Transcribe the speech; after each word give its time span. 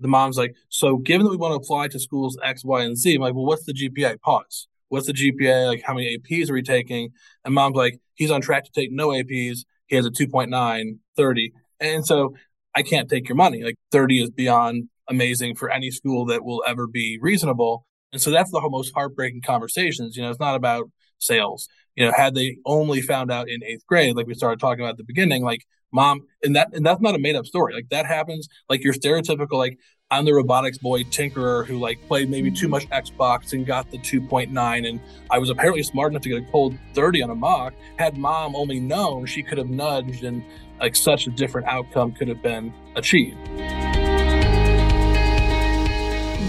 the 0.00 0.08
mom's 0.08 0.36
like, 0.36 0.54
so 0.68 0.96
given 0.96 1.24
that 1.24 1.30
we 1.30 1.36
want 1.36 1.52
to 1.52 1.56
apply 1.56 1.88
to 1.88 2.00
schools 2.00 2.38
X, 2.42 2.64
Y, 2.64 2.82
and 2.82 2.96
Z, 2.96 3.14
I'm 3.14 3.20
like, 3.20 3.34
well, 3.34 3.46
what's 3.46 3.64
the 3.64 3.72
GPA? 3.72 4.20
Pause. 4.20 4.68
What's 4.88 5.06
the 5.06 5.12
GPA? 5.12 5.66
Like, 5.68 5.82
how 5.84 5.94
many 5.94 6.18
APs 6.18 6.50
are 6.50 6.54
we 6.54 6.62
taking? 6.62 7.10
And 7.44 7.54
mom's 7.54 7.76
like, 7.76 8.00
he's 8.14 8.30
on 8.30 8.40
track 8.40 8.64
to 8.64 8.72
take 8.72 8.90
no 8.90 9.08
APs. 9.08 9.60
He 9.86 9.96
has 9.96 10.06
a 10.06 10.10
2.9, 10.10 10.98
30. 11.16 11.52
And 11.80 12.04
so 12.06 12.34
I 12.74 12.82
can't 12.82 13.08
take 13.08 13.28
your 13.28 13.36
money. 13.36 13.62
Like 13.62 13.76
30 13.92 14.22
is 14.22 14.30
beyond 14.30 14.88
amazing 15.08 15.56
for 15.56 15.70
any 15.70 15.90
school 15.90 16.26
that 16.26 16.44
will 16.44 16.62
ever 16.66 16.86
be 16.86 17.18
reasonable. 17.20 17.86
And 18.12 18.20
so 18.20 18.30
that's 18.30 18.50
the 18.50 18.60
most 18.70 18.92
heartbreaking 18.94 19.42
conversations. 19.42 20.16
You 20.16 20.22
know, 20.22 20.30
it's 20.30 20.40
not 20.40 20.54
about 20.56 20.90
sales. 21.20 21.68
You 21.96 22.06
know, 22.06 22.12
had 22.16 22.34
they 22.34 22.58
only 22.64 23.02
found 23.02 23.30
out 23.30 23.48
in 23.48 23.62
eighth 23.64 23.86
grade, 23.86 24.16
like 24.16 24.26
we 24.26 24.34
started 24.34 24.60
talking 24.60 24.82
about 24.82 24.92
at 24.92 24.96
the 24.96 25.04
beginning, 25.04 25.42
like 25.42 25.66
mom, 25.92 26.26
and 26.42 26.56
that 26.56 26.72
and 26.72 26.84
that's 26.84 27.00
not 27.00 27.14
a 27.14 27.18
made 27.18 27.36
up 27.36 27.46
story. 27.46 27.74
Like 27.74 27.88
that 27.90 28.06
happens. 28.06 28.48
Like 28.68 28.82
your 28.82 28.94
stereotypical, 28.94 29.58
like 29.58 29.78
I'm 30.10 30.24
the 30.24 30.32
robotics 30.32 30.78
boy 30.78 31.04
tinkerer 31.04 31.64
who 31.64 31.78
like 31.78 31.98
played 32.08 32.30
maybe 32.30 32.50
too 32.50 32.68
much 32.68 32.88
Xbox 32.88 33.52
and 33.52 33.64
got 33.64 33.90
the 33.90 33.98
2.9, 33.98 34.88
and 34.88 35.00
I 35.30 35.38
was 35.38 35.50
apparently 35.50 35.82
smart 35.82 36.12
enough 36.12 36.22
to 36.22 36.28
get 36.28 36.38
a 36.42 36.50
cold 36.50 36.76
30 36.94 37.22
on 37.22 37.30
a 37.30 37.34
mock. 37.34 37.74
Had 37.96 38.16
mom 38.16 38.56
only 38.56 38.80
known, 38.80 39.26
she 39.26 39.42
could 39.42 39.58
have 39.58 39.68
nudged, 39.68 40.24
and 40.24 40.42
like 40.80 40.96
such 40.96 41.26
a 41.26 41.30
different 41.30 41.68
outcome 41.68 42.12
could 42.12 42.28
have 42.28 42.42
been 42.42 42.72
achieved. 42.96 43.36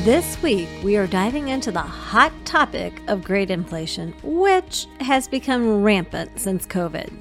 This 0.04 0.42
week, 0.42 0.68
we 0.84 0.98
are 0.98 1.06
diving 1.06 1.50
into 1.50 1.72
the 1.72 1.80
hot 1.80 2.34
topic 2.44 3.00
of 3.08 3.24
grade 3.24 3.52
inflation, 3.52 4.16
which 4.24 4.88
has 5.00 5.28
become 5.28 5.84
rampant 5.84 6.40
since 6.40 6.66
COVID. 6.66 7.14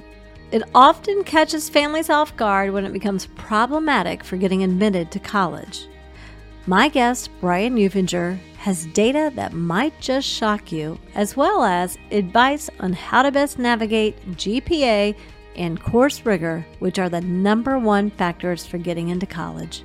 It 0.51 0.63
often 0.73 1.23
catches 1.23 1.69
families 1.69 2.09
off 2.09 2.35
guard 2.37 2.71
when 2.71 2.83
it 2.83 2.91
becomes 2.91 3.27
problematic 3.35 4.23
for 4.23 4.35
getting 4.35 4.63
admitted 4.63 5.11
to 5.11 5.19
college. 5.19 5.85
My 6.65 6.89
guest, 6.89 7.29
Brian 7.39 7.75
Eufinger, 7.75 8.39
has 8.57 8.87
data 8.87 9.31
that 9.35 9.53
might 9.53 9.99
just 9.99 10.27
shock 10.27 10.71
you, 10.71 10.97
as 11.13 11.37
well 11.37 11.63
as 11.63 11.99
advice 12.09 12.67
on 12.79 12.93
how 12.93 13.21
to 13.21 13.31
best 13.31 13.59
navigate 13.59 14.19
GPA 14.31 15.15
and 15.55 15.79
course 15.79 16.25
rigor, 16.25 16.65
which 16.79 16.97
are 16.97 17.09
the 17.09 17.21
number 17.21 17.77
one 17.77 18.09
factors 18.09 18.65
for 18.65 18.79
getting 18.79 19.09
into 19.09 19.27
college. 19.27 19.83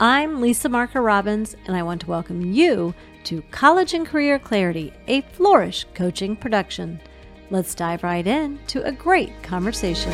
I'm 0.00 0.40
Lisa 0.40 0.68
Marker 0.68 1.00
Robbins, 1.00 1.54
and 1.66 1.76
I 1.76 1.84
want 1.84 2.00
to 2.00 2.08
welcome 2.08 2.52
you 2.52 2.92
to 3.22 3.42
College 3.52 3.94
and 3.94 4.04
Career 4.04 4.40
Clarity, 4.40 4.92
a 5.06 5.20
Flourish 5.20 5.86
coaching 5.94 6.34
production. 6.34 7.00
Let's 7.50 7.76
dive 7.76 8.02
right 8.02 8.26
in 8.26 8.58
to 8.66 8.82
a 8.82 8.90
great 8.90 9.40
conversation. 9.44 10.12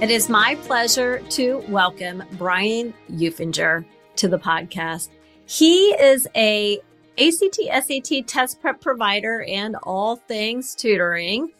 It 0.00 0.10
is 0.10 0.28
my 0.28 0.54
pleasure 0.62 1.18
to 1.30 1.58
welcome 1.68 2.22
Brian 2.32 2.94
Eufinger 3.10 3.84
to 4.14 4.28
the 4.28 4.38
podcast. 4.38 5.08
He 5.46 5.88
is 5.88 6.28
a 6.36 6.78
ACT 7.18 7.58
SAT 7.84 8.28
test 8.28 8.60
prep 8.60 8.80
provider 8.80 9.42
and 9.42 9.74
all 9.82 10.14
things 10.14 10.76
tutoring 10.76 11.50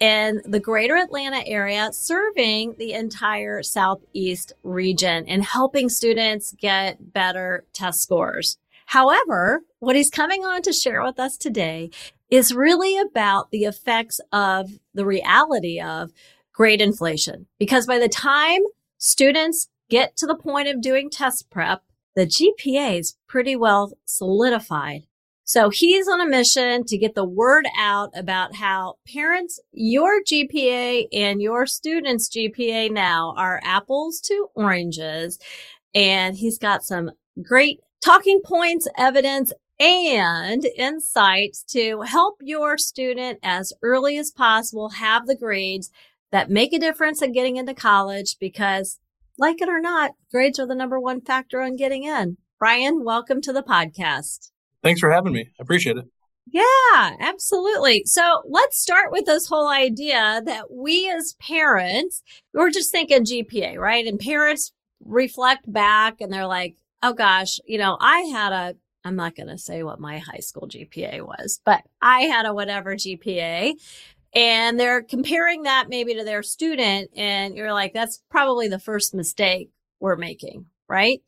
in 0.00 0.42
the 0.44 0.60
greater 0.60 0.96
Atlanta 0.96 1.46
area, 1.46 1.90
serving 1.92 2.76
the 2.78 2.92
entire 2.92 3.62
Southeast 3.62 4.52
region 4.62 5.24
and 5.26 5.44
helping 5.44 5.88
students 5.88 6.52
get 6.52 7.12
better 7.12 7.64
test 7.72 8.02
scores. 8.02 8.58
However, 8.86 9.62
what 9.80 9.96
he's 9.96 10.10
coming 10.10 10.44
on 10.44 10.62
to 10.62 10.72
share 10.72 11.02
with 11.02 11.18
us 11.18 11.36
today 11.36 11.90
is 12.30 12.54
really 12.54 12.98
about 12.98 13.50
the 13.50 13.64
effects 13.64 14.20
of 14.32 14.70
the 14.94 15.06
reality 15.06 15.80
of 15.80 16.12
grade 16.52 16.80
inflation. 16.80 17.46
Because 17.58 17.86
by 17.86 17.98
the 17.98 18.08
time 18.08 18.60
students 18.98 19.68
get 19.88 20.16
to 20.16 20.26
the 20.26 20.36
point 20.36 20.68
of 20.68 20.80
doing 20.80 21.10
test 21.10 21.50
prep, 21.50 21.82
the 22.14 22.26
GPA 22.26 22.98
is 22.98 23.16
pretty 23.28 23.56
well 23.56 23.92
solidified. 24.04 25.05
So 25.48 25.70
he's 25.70 26.08
on 26.08 26.20
a 26.20 26.26
mission 26.26 26.82
to 26.86 26.98
get 26.98 27.14
the 27.14 27.24
word 27.24 27.68
out 27.78 28.10
about 28.16 28.56
how 28.56 28.96
parents, 29.08 29.60
your 29.70 30.20
GPA 30.20 31.06
and 31.12 31.40
your 31.40 31.66
students' 31.66 32.28
GPA 32.28 32.90
now 32.90 33.32
are 33.36 33.60
apples 33.62 34.20
to 34.22 34.48
oranges. 34.56 35.38
And 35.94 36.36
he's 36.36 36.58
got 36.58 36.82
some 36.82 37.12
great 37.40 37.78
talking 38.04 38.40
points, 38.44 38.88
evidence, 38.98 39.52
and 39.78 40.64
insights 40.76 41.62
to 41.70 42.00
help 42.00 42.38
your 42.40 42.76
student 42.76 43.38
as 43.44 43.72
early 43.84 44.18
as 44.18 44.32
possible 44.32 44.88
have 44.88 45.28
the 45.28 45.36
grades 45.36 45.92
that 46.32 46.50
make 46.50 46.72
a 46.72 46.80
difference 46.80 47.22
in 47.22 47.30
getting 47.30 47.54
into 47.54 47.72
college 47.72 48.36
because 48.40 48.98
like 49.38 49.62
it 49.62 49.68
or 49.68 49.80
not, 49.80 50.10
grades 50.28 50.58
are 50.58 50.66
the 50.66 50.74
number 50.74 50.98
one 50.98 51.20
factor 51.20 51.60
on 51.60 51.76
getting 51.76 52.02
in. 52.02 52.36
Brian, 52.58 53.04
welcome 53.04 53.40
to 53.42 53.52
the 53.52 53.62
podcast. 53.62 54.50
Thanks 54.82 55.00
for 55.00 55.10
having 55.10 55.32
me. 55.32 55.50
I 55.58 55.62
appreciate 55.62 55.96
it. 55.96 56.04
Yeah, 56.46 57.16
absolutely. 57.18 58.04
So 58.06 58.42
let's 58.48 58.78
start 58.80 59.10
with 59.10 59.26
this 59.26 59.48
whole 59.48 59.68
idea 59.68 60.40
that 60.44 60.70
we 60.70 61.10
as 61.10 61.34
parents, 61.40 62.22
we're 62.54 62.70
just 62.70 62.92
thinking 62.92 63.24
GPA, 63.24 63.78
right? 63.78 64.06
And 64.06 64.18
parents 64.18 64.72
reflect 65.04 65.70
back 65.70 66.20
and 66.20 66.32
they're 66.32 66.46
like, 66.46 66.76
oh 67.02 67.14
gosh, 67.14 67.58
you 67.66 67.78
know, 67.78 67.96
I 68.00 68.20
had 68.20 68.52
a, 68.52 68.76
I'm 69.04 69.16
not 69.16 69.34
going 69.34 69.48
to 69.48 69.58
say 69.58 69.82
what 69.82 70.00
my 70.00 70.18
high 70.18 70.38
school 70.38 70.68
GPA 70.68 71.22
was, 71.22 71.60
but 71.64 71.82
I 72.00 72.22
had 72.22 72.46
a 72.46 72.54
whatever 72.54 72.94
GPA. 72.94 73.72
And 74.34 74.78
they're 74.78 75.02
comparing 75.02 75.62
that 75.62 75.86
maybe 75.88 76.14
to 76.14 76.24
their 76.24 76.42
student. 76.42 77.10
And 77.16 77.56
you're 77.56 77.72
like, 77.72 77.92
that's 77.92 78.22
probably 78.30 78.68
the 78.68 78.78
first 78.78 79.14
mistake 79.14 79.70
we're 79.98 80.16
making, 80.16 80.66
right? 80.88 81.22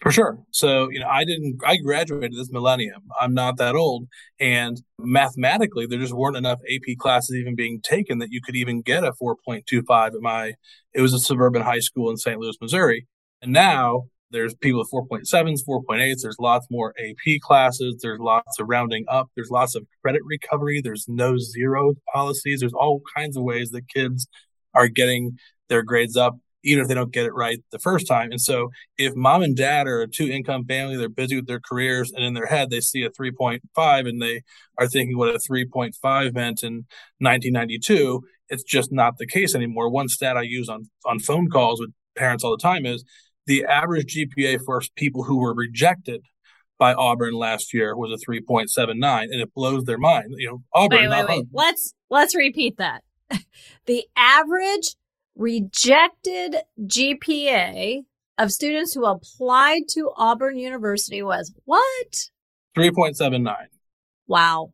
For 0.00 0.10
sure. 0.10 0.38
So, 0.50 0.90
you 0.90 0.98
know, 0.98 1.08
I 1.08 1.24
didn't, 1.24 1.60
I 1.64 1.76
graduated 1.76 2.34
this 2.34 2.50
millennium. 2.50 3.02
I'm 3.20 3.34
not 3.34 3.58
that 3.58 3.74
old. 3.74 4.08
And 4.38 4.80
mathematically, 4.98 5.86
there 5.86 5.98
just 5.98 6.14
weren't 6.14 6.38
enough 6.38 6.58
AP 6.72 6.96
classes 6.98 7.36
even 7.36 7.54
being 7.54 7.82
taken 7.82 8.18
that 8.18 8.30
you 8.30 8.40
could 8.40 8.56
even 8.56 8.80
get 8.80 9.04
a 9.04 9.12
4.25 9.22 10.06
at 10.06 10.12
my, 10.20 10.54
it 10.94 11.02
was 11.02 11.12
a 11.12 11.18
suburban 11.18 11.60
high 11.60 11.80
school 11.80 12.10
in 12.10 12.16
St. 12.16 12.38
Louis, 12.38 12.56
Missouri. 12.62 13.06
And 13.42 13.52
now 13.52 14.04
there's 14.30 14.54
people 14.54 14.80
with 14.80 14.90
4.7s, 14.90 15.60
4.8s. 15.68 16.22
There's 16.22 16.38
lots 16.38 16.66
more 16.70 16.94
AP 16.98 17.40
classes. 17.42 17.98
There's 18.00 18.20
lots 18.20 18.58
of 18.58 18.68
rounding 18.68 19.04
up. 19.06 19.28
There's 19.34 19.50
lots 19.50 19.74
of 19.74 19.84
credit 20.02 20.22
recovery. 20.24 20.80
There's 20.80 21.06
no 21.08 21.36
zero 21.36 21.94
policies. 22.14 22.60
There's 22.60 22.72
all 22.72 23.02
kinds 23.14 23.36
of 23.36 23.42
ways 23.42 23.70
that 23.70 23.88
kids 23.88 24.28
are 24.74 24.88
getting 24.88 25.38
their 25.68 25.82
grades 25.82 26.16
up 26.16 26.38
even 26.62 26.82
if 26.82 26.88
they 26.88 26.94
don't 26.94 27.12
get 27.12 27.26
it 27.26 27.34
right 27.34 27.62
the 27.70 27.78
first 27.78 28.06
time. 28.06 28.30
And 28.30 28.40
so 28.40 28.70
if 28.98 29.14
mom 29.14 29.42
and 29.42 29.56
dad 29.56 29.86
are 29.86 30.02
a 30.02 30.08
two 30.08 30.28
income 30.28 30.64
family, 30.64 30.96
they're 30.96 31.08
busy 31.08 31.36
with 31.36 31.46
their 31.46 31.60
careers 31.60 32.12
and 32.12 32.24
in 32.24 32.34
their 32.34 32.46
head 32.46 32.70
they 32.70 32.80
see 32.80 33.02
a 33.02 33.10
3.5 33.10 33.60
and 34.08 34.20
they 34.20 34.42
are 34.78 34.88
thinking 34.88 35.16
what 35.16 35.34
a 35.34 35.38
3.5 35.38 36.34
meant 36.34 36.62
in 36.62 36.86
1992, 37.18 38.22
it's 38.48 38.62
just 38.62 38.92
not 38.92 39.18
the 39.18 39.26
case 39.26 39.54
anymore. 39.54 39.88
One 39.88 40.08
stat 40.08 40.36
I 40.36 40.42
use 40.42 40.68
on 40.68 40.90
on 41.04 41.18
phone 41.18 41.48
calls 41.48 41.80
with 41.80 41.92
parents 42.16 42.44
all 42.44 42.56
the 42.56 42.62
time 42.62 42.84
is 42.84 43.04
the 43.46 43.64
average 43.64 44.16
GPA 44.16 44.60
for 44.64 44.82
people 44.96 45.24
who 45.24 45.38
were 45.38 45.54
rejected 45.54 46.22
by 46.78 46.94
Auburn 46.94 47.34
last 47.34 47.74
year 47.74 47.96
was 47.96 48.10
a 48.10 48.30
3.79 48.30 49.22
and 49.24 49.40
it 49.40 49.54
blows 49.54 49.84
their 49.84 49.98
mind. 49.98 50.34
You 50.36 50.48
know, 50.48 50.62
Auburn 50.74 51.10
wait, 51.10 51.26
wait, 51.26 51.28
wait. 51.28 51.46
Let's 51.52 51.94
let's 52.08 52.34
repeat 52.34 52.78
that. 52.78 53.04
the 53.86 54.04
average 54.16 54.96
rejected 55.36 56.56
GPA 56.80 58.02
of 58.38 58.50
students 58.50 58.94
who 58.94 59.04
applied 59.04 59.82
to 59.90 60.10
Auburn 60.16 60.58
University 60.58 61.22
was 61.22 61.52
what? 61.64 62.30
3.79. 62.76 63.54
Wow. 64.26 64.72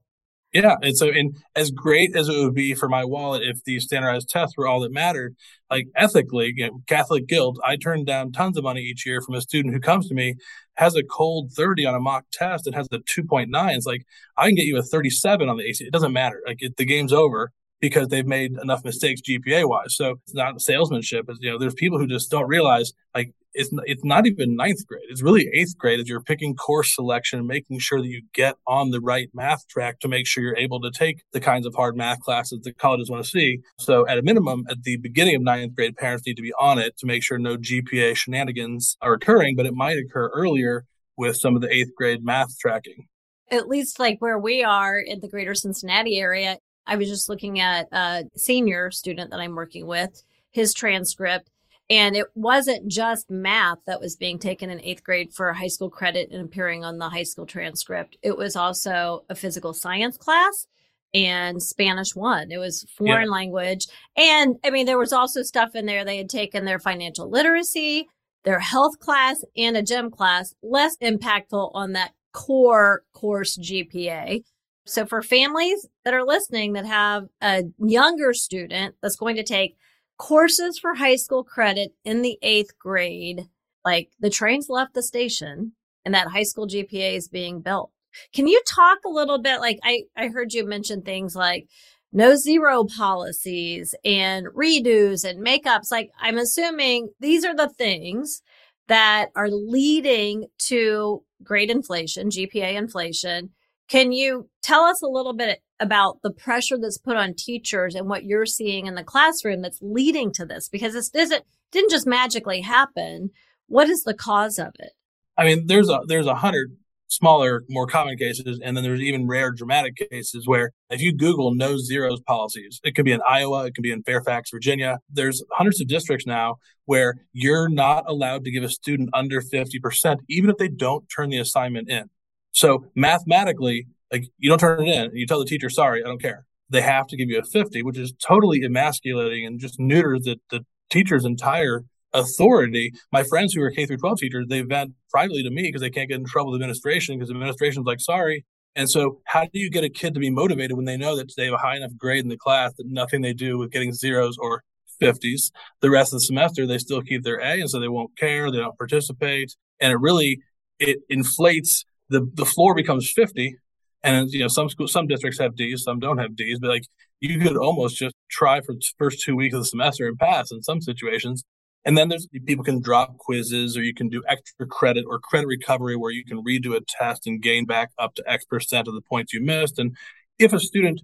Yeah, 0.53 0.77
and 0.81 0.97
so 0.97 1.11
and 1.11 1.37
as 1.55 1.71
great 1.71 2.17
as 2.17 2.31
it 2.31 2.37
would 2.37 2.55
be 2.55 2.73
for 2.73 2.89
my 2.89 3.05
wallet 3.05 3.43
if 3.43 3.63
these 3.65 3.85
standardized 3.85 4.31
tests 4.31 4.57
were 4.57 4.67
all 4.67 4.81
that 4.81 4.93
mattered, 4.93 5.37
like 5.71 5.87
ethically, 5.95 6.53
you 6.57 6.67
know, 6.67 6.81
Catholic 6.87 7.27
guilt, 7.27 7.59
I 7.63 7.77
turn 7.77 8.05
down 8.05 8.33
tons 8.33 8.57
of 8.57 8.65
money 8.65 8.81
each 8.81 9.05
year 9.05 9.21
from 9.21 9.35
a 9.35 9.43
student 9.43 9.75
who 9.75 9.81
comes 9.81 10.09
to 10.09 10.15
me, 10.15 10.37
has 10.77 10.95
a 10.97 11.03
cold 11.03 11.53
30 11.53 11.85
on 11.85 11.95
a 11.95 12.01
mock 12.01 12.25
test 12.33 12.67
and 12.67 12.75
has 12.75 12.89
a 12.91 13.01
2.9. 13.01 13.77
It's 13.77 13.85
like 13.85 14.07
I 14.39 14.47
can 14.47 14.55
get 14.55 14.65
you 14.65 14.79
a 14.79 14.83
37 14.83 15.47
on 15.47 15.59
the 15.59 15.65
AC. 15.65 15.85
It 15.85 15.93
doesn't 15.93 16.13
matter. 16.13 16.41
Like 16.47 16.59
it, 16.61 16.79
the 16.79 16.87
game's 16.87 17.13
over 17.13 17.53
because 17.81 18.09
they've 18.09 18.27
made 18.27 18.53
enough 18.63 18.85
mistakes 18.85 19.21
GPA 19.21 19.69
wise. 19.69 19.97
So 19.97 20.17
it's 20.25 20.35
not 20.35 20.61
salesmanship. 20.61 21.27
It's, 21.29 21.39
you 21.41 21.51
know, 21.51 21.59
there's 21.59 21.75
people 21.75 21.99
who 21.99 22.07
just 22.07 22.31
don't 22.31 22.49
realize 22.49 22.93
like 23.15 23.33
it's 23.57 23.71
it's 23.85 24.05
not 24.05 24.27
even 24.27 24.55
ninth 24.55 24.87
grade. 24.87 25.05
It's 25.09 25.23
really 25.23 25.49
eighth 25.53 25.77
grade 25.79 25.99
as 25.99 26.09
you're 26.09 26.21
picking 26.21 26.55
course 26.55 26.95
selection, 26.95 27.47
making 27.47 27.79
sure 27.79 28.01
that 28.01 28.07
you 28.07 28.23
get 28.35 28.57
on 28.67 28.91
the 28.91 29.01
right 29.01 29.29
math 29.33 29.67
track 29.67 29.99
to 30.01 30.09
make 30.09 30.27
sure 30.27 30.43
you're 30.43 30.57
able 30.57 30.81
to 30.83 30.91
take 30.91 31.23
the 31.33 31.41
kinds 31.41 31.67
of 31.67 31.75
hard 31.75 31.97
math 31.97 32.21
classes 32.21 32.61
that 32.63 32.79
colleges 32.79 33.11
want 33.11 33.25
to 33.25 33.31
see. 33.31 33.61
So 33.79 34.07
at 34.07 34.19
a 34.19 34.23
minimum, 34.23 34.65
at 34.69 34.83
the 34.83 34.99
beginning 34.99 35.37
of 35.37 35.43
ninth 35.43 35.75
grade, 35.75 35.97
parents 35.97 36.27
need 36.27 36.37
to 36.37 36.43
be 36.43 36.53
on 36.61 36.79
it 36.79 36.99
to 36.99 37.07
make 37.07 37.23
sure 37.23 37.39
no 37.39 37.57
GPA 37.57 38.17
shenanigans 38.17 38.97
are 39.01 39.15
occurring, 39.15 39.57
but 39.57 39.67
it 39.67 39.75
might 39.75 39.97
occur 39.97 40.29
earlier 40.29 40.85
with 41.17 41.37
some 41.37 41.57
of 41.57 41.63
the 41.63 41.73
eighth 41.73 41.95
grade 41.97 42.23
math 42.23 42.59
tracking 42.59 43.07
at 43.51 43.69
least 43.69 43.99
like 43.99 44.19
where 44.19 44.39
we 44.39 44.65
are 44.65 44.99
in 44.99 45.21
the 45.21 45.29
greater 45.29 45.55
Cincinnati 45.55 46.19
area, 46.19 46.59
I 46.87 46.97
was 46.97 47.09
just 47.09 47.29
looking 47.29 47.61
at 47.61 47.89
a 47.93 48.25
senior 48.37 48.91
student 48.91 49.31
that 49.31 49.41
I'm 49.41 49.55
working 49.55 49.87
with, 49.87 50.23
his 50.53 50.73
transcript, 50.73 51.51
And 51.89 52.17
it 52.17 52.27
wasn't 52.35 52.89
just 52.89 53.31
math 53.31 53.79
that 53.87 54.01
was 54.01 54.17
being 54.17 54.39
taken 54.39 54.71
in 54.71 54.81
eighth 54.83 55.05
grade 55.05 55.33
for 55.33 55.53
high 55.53 55.69
school 55.69 55.91
credit 55.91 56.31
and 56.33 56.45
appearing 56.45 56.85
on 56.85 56.99
the 56.99 57.09
high 57.09 57.23
school 57.23 57.47
transcript. 57.47 58.17
It 58.23 58.37
was 58.37 58.57
also 58.57 59.25
a 59.29 59.37
physical 59.37 59.73
science 59.73 60.17
class 60.17 60.67
and 61.15 61.63
Spanish 61.63 62.17
one. 62.17 62.51
It 62.51 62.59
was 62.59 62.87
foreign 62.97 63.27
yeah. 63.27 63.33
language. 63.33 63.87
And 64.17 64.57
I 64.65 64.71
mean, 64.71 64.87
there 64.87 64.99
was 64.99 65.13
also 65.13 65.43
stuff 65.43 65.77
in 65.77 65.87
there. 65.87 66.05
They 66.05 66.17
had 66.17 66.29
taken 66.29 66.65
their 66.65 66.81
financial 66.81 67.31
literacy, 67.31 68.09
their 68.45 68.61
health 68.61 68.99
class, 68.99 69.45
and 69.57 69.77
a 69.77 69.83
gym 69.83 70.11
class, 70.11 70.55
less 70.63 70.97
impactful 70.99 71.71
on 71.73 71.93
that 71.93 72.13
core 72.33 73.03
course 73.13 73.57
GPA. 73.57 74.43
So 74.87 75.05
for 75.05 75.23
families 75.23 75.87
that 76.05 76.15
are 76.15 76.25
listening 76.25 76.75
that 76.75 76.87
have 76.87 77.25
a 77.43 77.65
younger 77.79 78.33
student 78.33 78.95
that's 79.03 79.17
going 79.17 79.37
to 79.37 79.43
take 79.43 79.77
courses 80.17 80.79
for 80.79 80.95
high 80.95 81.17
school 81.17 81.45
credit 81.45 81.93
in 82.05 82.23
the 82.23 82.39
eighth 82.41 82.79
grade, 82.79 83.43
like 83.85 84.11
the 84.21 84.31
trains 84.31 84.69
left 84.69 84.95
the 84.95 85.03
station 85.03 85.73
and 86.05 86.15
that 86.15 86.29
high 86.29 86.45
school 86.45 86.69
GPA 86.69 87.17
is 87.17 87.29
being 87.29 87.61
built. 87.61 87.91
Can 88.33 88.47
you 88.47 88.63
talk 88.67 88.99
a 89.05 89.11
little 89.11 89.39
bit? 89.39 89.61
Like 89.61 89.79
I, 89.83 90.05
I 90.17 90.29
heard 90.29 90.55
you 90.55 90.67
mention 90.67 91.03
things 91.03 91.35
like 91.35 91.69
no 92.13 92.37
zero 92.37 92.85
policies 92.85 93.95
and 94.05 94.47
redos 94.47 95.29
and 95.29 95.45
makeups. 95.45 95.91
Like 95.91 96.11
I'm 96.21 96.39
assuming 96.39 97.11
these 97.21 97.45
are 97.45 97.55
the 97.55 97.69
things 97.69 98.41
that 98.89 99.31
are 99.35 99.51
leading 99.51 100.47
to 100.59 101.25
grade 101.43 101.71
inflation, 101.71 102.31
GPA 102.31 102.75
inflation. 102.75 103.51
Can 103.89 104.13
you 104.13 104.49
tell 104.63 104.83
us 104.83 105.03
a 105.03 105.09
little 105.09 105.33
bit 105.33 105.61
about 105.79 106.19
the 106.23 106.33
pressure 106.33 106.77
that's 106.81 106.99
put 106.99 107.17
on 107.17 107.35
teachers 107.35 107.95
and 107.95 108.09
what 108.09 108.25
you're 108.25 108.47
seeing 108.47 108.87
in 108.87 108.95
the 108.95 109.05
classroom 109.05 109.63
that's 109.63 109.79
leading 109.81 110.33
to 110.33 110.45
this? 110.45 110.69
Because 110.69 110.95
this 110.95 111.09
doesn't 111.09 111.45
didn't 111.73 111.91
just 111.91 112.07
magically 112.07 112.61
happen. 112.61 113.31
What 113.67 113.89
is 113.89 114.03
the 114.03 114.15
cause 114.15 114.59
of 114.59 114.73
it? 114.79 114.93
I 115.37 115.45
mean, 115.45 115.67
there's 115.67 115.89
a 115.89 116.01
there's 116.07 116.27
a 116.27 116.35
hundred 116.35 116.77
smaller, 117.09 117.65
more 117.69 117.87
common 117.87 118.17
cases, 118.17 118.61
and 118.63 118.77
then 118.77 118.83
there's 118.85 119.01
even 119.01 119.27
rare 119.27 119.53
dramatic 119.53 119.97
cases 120.11 120.47
where 120.47 120.73
if 120.91 121.01
you 121.01 121.17
Google 121.17 121.55
no 121.55 121.77
zeros 121.79 122.21
policies, 122.27 122.81
it 122.83 122.95
could 122.95 123.05
be 123.05 123.13
in 123.13 123.21
Iowa, 123.29 123.67
it 123.67 123.75
could 123.75 123.83
be 123.83 123.93
in 123.93 124.03
Fairfax, 124.03 124.51
Virginia. 124.51 124.99
There's 125.11 125.43
hundreds 125.53 125.81
of 125.81 125.89
districts 125.89 126.27
now 126.27 126.57
where 126.85 127.15
you're 127.33 127.69
not 127.69 128.05
allowed 128.09 128.45
to 128.45 128.51
give 128.51 128.65
a 128.65 128.69
student 128.69 129.11
under 129.13 129.41
50%, 129.41 130.19
even 130.29 130.51
if 130.51 130.57
they 130.57 130.69
don't 130.69 131.05
turn 131.15 131.31
the 131.31 131.39
assignment 131.39 131.89
in. 131.89 132.11
So 132.57 132.87
mathematically, 132.95 133.87
like 134.11 134.25
you 134.39 134.49
don't 134.49 134.59
turn 134.59 134.87
it 134.87 134.89
in 134.89 135.11
you 135.15 135.27
tell 135.27 135.39
the 135.39 135.45
teacher, 135.45 135.69
sorry, 135.69 136.03
I 136.03 136.07
don't 136.07 136.21
care. 136.21 136.47
They 136.71 136.81
have 136.81 137.07
to 137.09 137.17
give 137.17 137.29
you 137.29 137.39
a 137.39 137.45
50, 137.45 137.83
which 137.83 137.99
is 137.99 138.13
totally 138.21 138.63
emasculating 138.65 139.47
and 139.47 139.61
just 139.61 139.79
neuters 139.79 140.25
the, 140.25 140.39
the 140.51 140.65
teacher's 140.91 141.25
entire 141.27 141.85
authority. 142.15 142.93
My 143.13 143.23
friends 143.23 143.53
who 143.53 143.63
are 143.63 143.71
K 143.71 143.85
through 143.85 143.99
12 143.99 144.19
teachers, 144.19 144.47
they 144.49 144.63
vent 144.63 144.93
privately 145.11 145.43
to 145.43 145.51
me 145.51 145.65
because 145.65 145.83
they 145.83 145.91
can't 145.91 146.09
get 146.09 146.19
in 146.19 146.25
trouble 146.25 146.51
with 146.51 146.63
administration 146.63 147.19
because 147.19 147.31
administration's 147.31 147.87
like, 147.87 148.01
sorry. 148.01 148.47
And 148.75 148.91
so 148.91 149.21
how 149.27 149.43
do 149.43 149.61
you 149.61 149.71
get 149.71 149.85
a 149.85 149.91
kid 149.91 150.15
to 150.15 150.21
be 150.21 150.31
motivated 150.31 150.77
when 150.77 150.87
they 150.87 150.97
know 150.97 151.15
that 151.17 151.31
they 151.37 151.45
have 151.45 151.55
a 151.55 151.59
high 151.59 151.77
enough 151.77 151.93
grade 151.99 152.25
in 152.25 152.29
the 152.29 152.39
class 152.39 152.73
that 152.79 152.87
nothing 152.87 153.21
they 153.21 153.35
do 153.35 153.59
with 153.59 153.71
getting 153.71 153.93
zeros 153.93 154.37
or 154.39 154.63
50s 154.99 155.51
the 155.83 155.91
rest 155.91 156.15
of 156.15 156.21
the 156.21 156.25
semester 156.25 156.67
they 156.67 156.79
still 156.79 157.03
keep 157.03 157.23
their 157.23 157.39
a 157.39 157.61
and 157.61 157.69
so 157.69 157.79
they 157.79 157.87
won't 157.87 158.17
care 158.17 158.51
they 158.51 158.57
don't 158.57 158.79
participate 158.79 159.55
and 159.79 159.93
it 159.93 160.01
really 160.01 160.41
it 160.79 161.01
inflates 161.11 161.85
the 162.09 162.31
the 162.35 162.45
floor 162.45 162.75
becomes 162.75 163.11
50 163.11 163.57
and 164.03 164.31
you 164.31 164.41
know 164.41 164.49
some 164.49 164.69
schools 164.69 164.93
some 164.93 165.07
districts 165.07 165.39
have 165.39 165.57
d's 165.57 165.83
some 165.83 165.99
don't 165.99 166.19
have 166.19 166.37
d's 166.37 166.59
but 166.59 166.69
like 166.69 166.85
you 167.21 167.41
could 167.41 167.57
almost 167.57 167.97
just 167.97 168.15
try 168.31 168.61
for 168.61 168.75
the 168.75 168.85
first 168.99 169.23
two 169.23 169.37
weeks 169.37 169.55
of 169.55 169.61
the 169.61 169.67
semester 169.67 170.07
and 170.07 170.19
pass 170.19 170.51
in 170.51 170.63
some 170.63 170.81
situations. 170.81 171.45
And 171.85 171.97
then 171.97 172.09
there's 172.09 172.27
people 172.47 172.65
can 172.65 172.81
drop 172.81 173.17
quizzes 173.19 173.77
or 173.77 173.83
you 173.83 173.95
can 173.95 174.09
do 174.09 174.23
extra 174.29 174.67
credit 174.67 175.05
or 175.09 175.21
credit 175.21 175.47
recovery 175.47 175.97
where 175.97 176.11
you 176.11 176.25
can 176.25 176.43
redo 176.43 176.77
a 176.77 176.81
test 176.81 177.27
and 177.27 177.41
gain 177.41 177.65
back 177.65 177.91
up 177.99 178.15
to 178.17 178.25
x 178.31 178.45
percent 178.45 178.89
of 178.89 178.95
the 178.95 179.01
points 179.01 179.33
you 179.33 179.41
missed. 179.41 179.79
And 179.79 179.97
if 180.39 180.53
a 180.53 180.59
student 180.59 181.03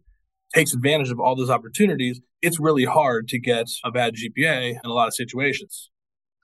takes 0.54 0.74
advantage 0.74 1.10
of 1.10 1.18
all 1.18 1.34
those 1.34 1.48
opportunities 1.48 2.20
it's 2.42 2.60
really 2.60 2.84
hard 2.84 3.26
to 3.28 3.38
get 3.38 3.68
a 3.84 3.90
bad 3.90 4.14
gpa 4.14 4.72
in 4.72 4.80
a 4.84 4.92
lot 4.92 5.08
of 5.08 5.14
situations 5.14 5.90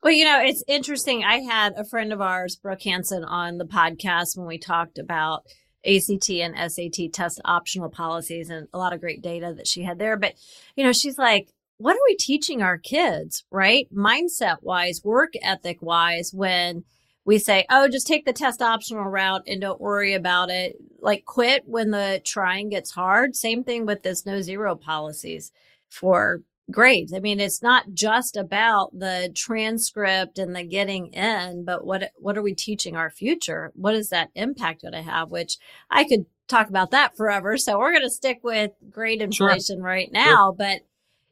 well, 0.03 0.12
you 0.12 0.25
know, 0.25 0.41
it's 0.43 0.62
interesting. 0.69 1.25
I 1.25 1.41
had 1.41 1.75
a 1.77 1.85
friend 1.85 2.12
of 2.12 2.21
ours, 2.21 2.56
Brooke 2.56 2.83
Hanson, 2.83 3.25
on 3.25 3.59
the 3.59 3.65
podcast 3.65 4.37
when 4.37 4.47
we 4.47 4.59
talked 4.59 4.99
about 4.99 5.45
ACT 5.85 6.31
and 6.31 6.73
SAT 6.73 7.12
test 7.12 7.41
optional 7.45 7.89
policies 7.89 8.50
and 8.50 8.69
a 8.73 8.79
lot 8.79 8.93
of 8.93 9.00
great 9.00 9.23
data 9.23 9.55
that 9.56 9.67
she 9.67 9.83
had 9.83 9.99
there. 9.99 10.17
But, 10.17 10.35
you 10.77 10.85
know, 10.85 10.93
she's 10.93 11.19
like, 11.19 11.49
what 11.79 11.95
are 11.95 12.06
we 12.09 12.17
teaching 12.17 12.62
our 12.62 12.79
kids, 12.79 13.45
right? 13.50 13.89
Mindset 13.95 14.59
wise, 14.62 15.03
work 15.05 15.33
ethic 15.43 15.79
wise, 15.81 16.33
when 16.33 16.85
we 17.25 17.39
say, 17.39 17.67
oh, 17.71 17.89
just 17.89 18.06
take 18.06 18.25
the 18.25 18.33
test 18.33 18.62
optional 18.62 19.05
route 19.05 19.43
and 19.47 19.61
don't 19.61 19.81
worry 19.81 20.15
about 20.15 20.51
it. 20.51 20.77
Like 21.01 21.25
quit 21.25 21.65
when 21.67 21.91
the 21.91 22.21
trying 22.25 22.71
gets 22.71 22.91
hard. 22.91 23.37
Same 23.37 23.65
thing 23.65 23.87
with 23.87 24.03
this 24.03 24.27
no 24.27 24.41
zero 24.41 24.75
policies 24.75 25.53
for 25.89 26.43
grades. 26.70 27.12
I 27.12 27.20
mean, 27.20 27.41
it's 27.41 27.62
not 27.62 27.93
just 27.93 28.37
about 28.37 28.99
the 28.99 29.31
transcript 29.35 30.38
and 30.38 30.55
the 30.55 30.65
getting 30.65 31.09
in, 31.09 31.65
but 31.65 31.85
what 31.85 32.12
what 32.17 32.37
are 32.37 32.43
we 32.43 32.55
teaching 32.55 32.97
our 32.97 33.11
future? 33.11 33.73
What 33.75 33.94
is 33.94 34.11
that 34.11 34.31
impact 34.35 34.82
going 34.82 34.93
to 34.93 35.03
have? 35.03 35.31
Which 35.31 35.56
I 35.91 36.05
could 36.05 36.26
talk 36.49 36.69
about 36.69 36.91
that 36.91 37.17
forever. 37.17 37.56
So 37.56 37.79
we're 37.79 37.93
going 37.93 38.03
to 38.03 38.11
stick 38.11 38.41
with 38.43 38.73
grade 38.91 39.23
inflation 39.23 39.79
sure. 39.79 39.85
right 39.85 40.11
now, 40.11 40.49
sure. 40.49 40.55
but 40.59 40.81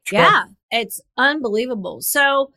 sure. 0.04 0.18
yeah, 0.18 0.44
it's 0.70 1.00
unbelievable. 1.16 2.00
So 2.02 2.52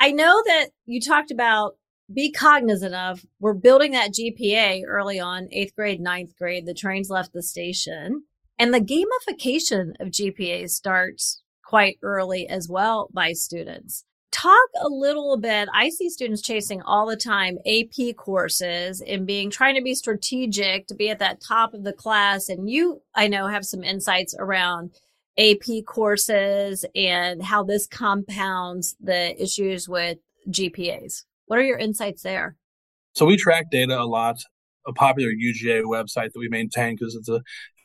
I 0.00 0.12
know 0.12 0.42
that 0.46 0.68
you 0.86 1.00
talked 1.00 1.30
about 1.30 1.76
be 2.12 2.30
cognizant 2.30 2.94
of 2.94 3.24
we're 3.40 3.54
building 3.54 3.92
that 3.92 4.12
GPA 4.12 4.82
early 4.86 5.18
on, 5.18 5.48
eighth 5.50 5.74
grade, 5.74 6.00
ninth 6.00 6.36
grade. 6.36 6.66
The 6.66 6.74
trains 6.74 7.08
left 7.08 7.32
the 7.32 7.42
station. 7.42 8.24
And 8.58 8.72
the 8.72 8.80
gamification 8.80 9.94
of 10.00 10.08
GPA 10.08 10.68
starts 10.70 11.42
quite 11.66 11.98
early 12.02 12.48
as 12.48 12.68
well 12.68 13.08
by 13.12 13.32
students. 13.32 14.04
Talk 14.30 14.68
a 14.80 14.88
little 14.88 15.36
bit. 15.36 15.68
I 15.72 15.90
see 15.90 16.10
students 16.10 16.42
chasing 16.42 16.82
all 16.82 17.06
the 17.06 17.16
time 17.16 17.56
AP 17.66 18.16
courses 18.16 19.00
and 19.00 19.26
being 19.26 19.48
trying 19.48 19.76
to 19.76 19.82
be 19.82 19.94
strategic 19.94 20.88
to 20.88 20.94
be 20.94 21.08
at 21.08 21.20
that 21.20 21.40
top 21.40 21.72
of 21.72 21.84
the 21.84 21.92
class. 21.92 22.48
And 22.48 22.68
you, 22.68 23.02
I 23.14 23.28
know, 23.28 23.46
have 23.46 23.64
some 23.64 23.84
insights 23.84 24.34
around 24.36 24.90
AP 25.38 25.84
courses 25.86 26.84
and 26.94 27.42
how 27.42 27.62
this 27.62 27.86
compounds 27.86 28.96
the 29.00 29.40
issues 29.40 29.88
with 29.88 30.18
GPAs. 30.48 31.22
What 31.46 31.58
are 31.58 31.64
your 31.64 31.78
insights 31.78 32.22
there? 32.22 32.56
So 33.14 33.26
we 33.26 33.36
track 33.36 33.70
data 33.70 34.00
a 34.00 34.04
lot. 34.04 34.36
A 34.86 34.92
popular 34.92 35.30
UGA 35.30 35.84
website 35.84 36.32
that 36.32 36.38
we 36.38 36.48
maintain 36.50 36.94
because 36.94 37.14
it's 37.14 37.28
a 37.28 37.40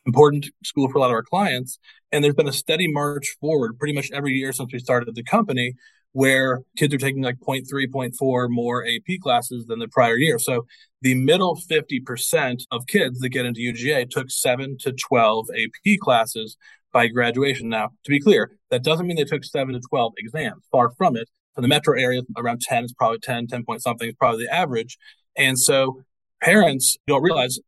important 0.06 0.48
school 0.64 0.90
for 0.90 0.98
a 0.98 1.02
lot 1.02 1.10
of 1.10 1.16
our 1.16 1.24
clients. 1.24 1.80
And 2.12 2.24
there's 2.24 2.36
been 2.36 2.48
a 2.48 2.54
steady 2.54 2.92
march 2.92 3.38
forward 3.40 3.78
pretty 3.78 3.94
much 3.94 4.12
every 4.12 4.34
year 4.34 4.52
since 4.52 4.72
we 4.72 4.80
started 4.80 5.14
the 5.14 5.24
company 5.24 5.76
where 6.14 6.62
kids 6.76 6.94
are 6.94 6.98
taking 6.98 7.22
like 7.22 7.40
0.3, 7.40 7.66
0.4 7.70 8.50
more 8.50 8.84
AP 8.86 9.20
classes 9.22 9.68
than 9.68 9.80
the 9.80 9.88
prior 9.88 10.18
year. 10.18 10.40
So 10.40 10.66
the 11.02 11.16
middle 11.16 11.56
50% 11.56 12.64
of 12.72 12.88
kids 12.88 13.20
that 13.20 13.30
get 13.30 13.46
into 13.46 13.62
UGA 13.62 14.10
took 14.10 14.32
7 14.32 14.78
to 14.80 14.92
12 14.92 15.48
AP 15.56 16.00
classes 16.02 16.58
by 16.92 17.08
graduation. 17.08 17.70
Now, 17.70 17.90
to 18.04 18.10
be 18.10 18.20
clear, 18.20 18.52
that 18.72 18.84
doesn't 18.84 19.06
mean 19.06 19.18
they 19.18 19.24
took 19.24 19.44
7 19.44 19.74
to 19.74 19.82
12 19.88 20.14
exams. 20.18 20.64
Far 20.72 20.92
from 20.98 21.16
it. 21.16 21.30
For 21.56 21.62
the 21.62 21.68
metro 21.68 22.00
area, 22.00 22.22
around 22.38 22.62
10 22.62 22.86
is 22.86 22.94
probably 22.94 23.20
10, 23.20 23.48
10 23.48 23.66
point 23.66 23.82
something 23.82 24.08
is 24.08 24.16
probably 24.16 24.46
the 24.46 24.54
average. 24.54 24.98
And 25.36 25.60
so 25.60 26.02
parents 26.42 26.96
don't 27.08 27.24
realize 27.24 27.60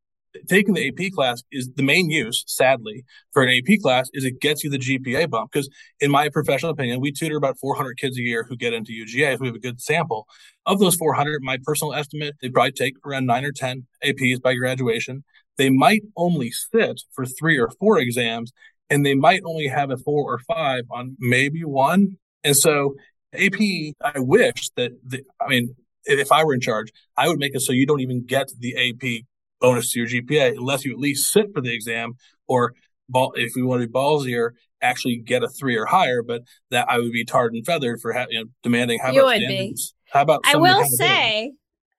taking 0.47 0.73
the 0.73 0.87
AP 0.87 1.11
class 1.13 1.43
is 1.51 1.69
the 1.75 1.83
main 1.83 2.09
use, 2.09 2.43
sadly, 2.47 3.03
for 3.33 3.43
an 3.43 3.49
AP 3.49 3.81
class 3.81 4.09
is 4.13 4.25
it 4.25 4.39
gets 4.39 4.63
you 4.63 4.69
the 4.69 4.77
GPA 4.77 5.29
bump. 5.29 5.51
Because 5.51 5.69
in 5.99 6.11
my 6.11 6.29
professional 6.29 6.71
opinion, 6.71 7.01
we 7.01 7.11
tutor 7.11 7.37
about 7.37 7.59
400 7.59 7.97
kids 7.97 8.17
a 8.17 8.21
year 8.21 8.45
who 8.47 8.55
get 8.55 8.73
into 8.73 8.91
UGA. 8.91 9.33
if 9.33 9.39
we 9.39 9.47
have 9.47 9.55
a 9.55 9.59
good 9.59 9.81
sample. 9.81 10.27
Of 10.65 10.79
those 10.79 10.95
400, 10.95 11.41
my 11.41 11.57
personal 11.63 11.93
estimate, 11.93 12.35
they 12.41 12.49
probably 12.49 12.71
take 12.71 12.95
around 13.05 13.25
nine 13.25 13.45
or 13.45 13.51
10 13.51 13.85
APs 14.03 14.41
by 14.41 14.53
graduation. 14.55 15.23
They 15.57 15.69
might 15.69 16.03
only 16.15 16.51
sit 16.51 17.01
for 17.13 17.25
three 17.25 17.59
or 17.59 17.69
four 17.79 17.99
exams, 17.99 18.51
and 18.89 19.05
they 19.05 19.15
might 19.15 19.41
only 19.45 19.67
have 19.67 19.91
a 19.91 19.97
four 19.97 20.33
or 20.33 20.39
five 20.39 20.83
on 20.91 21.17
maybe 21.19 21.63
one. 21.63 22.17
And 22.43 22.55
so 22.55 22.95
AP, 23.33 23.59
I 24.01 24.19
wish 24.19 24.69
that, 24.75 24.91
the, 25.05 25.23
I 25.39 25.47
mean, 25.47 25.75
if 26.05 26.31
I 26.31 26.43
were 26.43 26.53
in 26.53 26.61
charge, 26.61 26.91
I 27.17 27.27
would 27.27 27.39
make 27.39 27.55
it 27.55 27.61
so 27.61 27.73
you 27.73 27.85
don't 27.85 27.99
even 27.99 28.25
get 28.25 28.49
the 28.59 28.89
AP 28.89 29.25
bonus 29.61 29.93
to 29.93 29.99
your 29.99 30.09
GPA 30.09 30.57
unless 30.57 30.83
you 30.83 30.91
at 30.91 30.99
least 30.99 31.31
sit 31.31 31.53
for 31.53 31.61
the 31.61 31.73
exam 31.73 32.13
or 32.47 32.73
ball, 33.07 33.33
if 33.35 33.53
we 33.55 33.63
want 33.63 33.81
to 33.81 33.87
be 33.87 33.93
ballsier, 33.93 34.51
actually 34.81 35.17
get 35.17 35.43
a 35.43 35.47
three 35.47 35.77
or 35.77 35.85
higher. 35.85 36.23
But 36.23 36.43
that 36.71 36.89
I 36.89 36.97
would 36.97 37.11
be 37.11 37.23
tarred 37.23 37.53
and 37.53 37.65
feathered 37.65 38.01
for 38.01 38.11
ha- 38.13 38.27
you 38.29 38.39
know, 38.39 38.49
demanding 38.63 38.99
how 38.99 39.11
you 39.11 39.21
about 39.21 39.35
standards. 39.37 39.91
Be. 39.91 40.11
How 40.11 40.21
about 40.23 40.41
I 40.45 40.55
will 40.57 40.83
say 40.85 41.53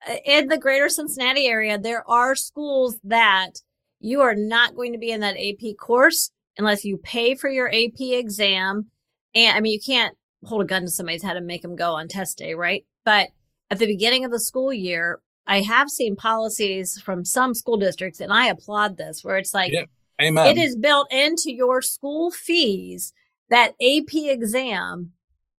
uh, 0.07 0.15
in 0.25 0.47
the 0.47 0.57
greater 0.57 0.89
Cincinnati 0.89 1.47
area, 1.47 1.79
there 1.79 2.07
are 2.09 2.35
schools 2.35 2.99
that 3.05 3.51
you 3.99 4.21
are 4.21 4.35
not 4.35 4.75
going 4.75 4.91
to 4.93 4.99
be 4.99 5.11
in 5.11 5.21
that 5.21 5.37
AP 5.37 5.77
course 5.77 6.31
unless 6.57 6.83
you 6.83 6.97
pay 6.97 7.35
for 7.35 7.49
your 7.49 7.69
AP 7.69 7.99
exam. 7.99 8.89
And 9.33 9.57
I 9.57 9.61
mean, 9.61 9.73
you 9.73 9.79
can't 9.79 10.15
hold 10.43 10.61
a 10.61 10.65
gun 10.65 10.81
to 10.83 10.89
somebody's 10.89 11.23
head 11.23 11.37
and 11.37 11.47
make 11.47 11.61
them 11.61 11.75
go 11.75 11.93
on 11.93 12.07
test 12.07 12.37
day, 12.37 12.53
right? 12.53 12.85
But 13.05 13.29
at 13.71 13.79
the 13.79 13.87
beginning 13.87 14.25
of 14.25 14.31
the 14.31 14.39
school 14.39 14.73
year, 14.73 15.19
I 15.45 15.61
have 15.61 15.89
seen 15.89 16.15
policies 16.15 17.01
from 17.01 17.25
some 17.25 17.53
school 17.53 17.77
districts, 17.77 18.19
and 18.19 18.31
I 18.31 18.47
applaud 18.47 18.97
this, 18.97 19.23
where 19.23 19.37
it's 19.37 19.53
like. 19.53 19.73
Amen. 20.21 20.45
it 20.45 20.57
is 20.61 20.75
built 20.75 21.11
into 21.11 21.51
your 21.51 21.81
school 21.81 22.29
fees 22.29 23.13
that 23.49 23.73
AP 23.81 24.13
exam 24.13 25.11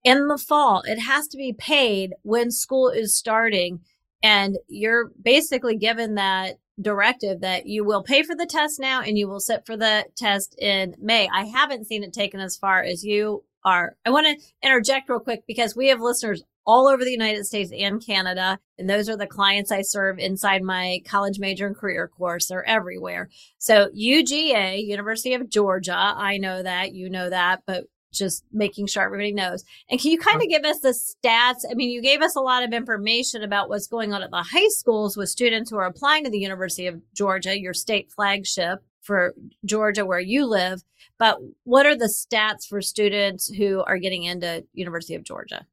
in 0.04 0.28
the 0.28 0.38
fall. 0.38 0.82
It 0.86 1.00
has 1.00 1.28
to 1.30 1.38
be 1.38 1.54
paid 1.54 2.14
when 2.24 2.52
school 2.52 2.90
is 2.90 3.16
starting. 3.16 3.82
And 4.22 4.58
you're 4.68 5.12
basically 5.22 5.78
given 5.78 6.16
that 6.16 6.58
directive 6.82 7.42
that 7.42 7.68
you 7.68 7.84
will 7.84 8.04
pay 8.04 8.24
for 8.24 8.36
the 8.36 8.46
test 8.46 8.80
now 8.80 9.02
and 9.02 9.18
you 9.18 9.28
will 9.28 9.40
sit 9.40 9.66
for 9.66 9.78
the 9.78 10.06
test 10.16 10.56
in 10.60 10.96
May. 11.00 11.30
I 11.34 11.46
haven't 11.46 11.86
seen 11.86 12.04
it 12.04 12.14
taken 12.14 12.40
as 12.40 12.58
far 12.58 12.82
as 12.82 13.04
you 13.04 13.44
are. 13.64 13.96
I 14.06 14.10
want 14.10 14.28
to 14.28 14.68
interject 14.68 15.10
real 15.10 15.20
quick 15.20 15.44
because 15.48 15.76
we 15.76 15.90
have 15.90 16.02
listeners 16.02 16.44
all 16.66 16.88
over 16.88 17.04
the 17.04 17.12
United 17.12 17.46
States 17.46 17.72
and 17.78 18.06
Canada. 18.06 18.60
And 18.78 18.90
those 18.90 19.10
are 19.10 19.18
the 19.18 19.28
clients 19.28 19.72
I 19.72 19.82
serve 19.82 20.20
inside 20.20 20.64
my 20.64 21.02
college 21.06 21.40
major 21.40 21.68
and 21.68 21.76
career 21.76 22.08
course. 22.08 22.48
They're 22.48 22.68
everywhere. 22.68 23.30
So 23.58 23.90
UGA, 23.90 24.86
University 24.86 25.34
of 25.34 25.50
Georgia, 25.50 25.96
I 25.96 26.38
know 26.38 26.64
that, 26.64 26.94
you 26.94 27.10
know 27.10 27.30
that, 27.30 27.64
but 27.66 27.86
just 28.14 28.46
making 28.52 28.88
sure 28.88 29.04
everybody 29.04 29.34
knows. 29.34 29.64
And 29.90 30.00
can 30.00 30.12
you 30.12 30.20
kind 30.20 30.42
of 30.42 30.48
give 30.48 30.64
us 30.64 30.80
the 30.80 30.90
stats? 30.90 31.70
I 31.70 31.74
mean, 31.74 31.90
you 31.90 32.02
gave 32.02 32.22
us 32.22 32.36
a 32.36 32.42
lot 32.42 32.64
of 32.64 32.72
information 32.72 33.44
about 33.44 33.70
what's 33.70 33.88
going 33.88 34.14
on 34.14 34.22
at 34.22 34.32
the 34.32 34.44
high 34.44 34.68
schools 34.70 35.18
with 35.18 35.30
students 35.30 35.70
who 35.70 35.78
are 35.78 35.88
applying 35.88 36.24
to 36.24 36.30
the 36.30 36.40
University 36.40 36.88
of 36.88 37.02
Georgia, 37.16 37.60
your 37.60 37.74
state 37.74 38.12
flagship 38.12 38.80
for 39.02 39.34
Georgia 39.66 40.06
where 40.06 40.20
you 40.20 40.46
live. 40.46 40.84
But 41.18 41.40
what 41.64 41.86
are 41.86 41.96
the 41.96 42.06
stats 42.06 42.68
for 42.68 42.82
students 42.82 43.50
who 43.50 43.84
are 43.84 43.98
getting 43.98 44.24
into 44.24 44.66
University 44.74 45.16
of 45.16 45.24
Georgia? 45.24 45.66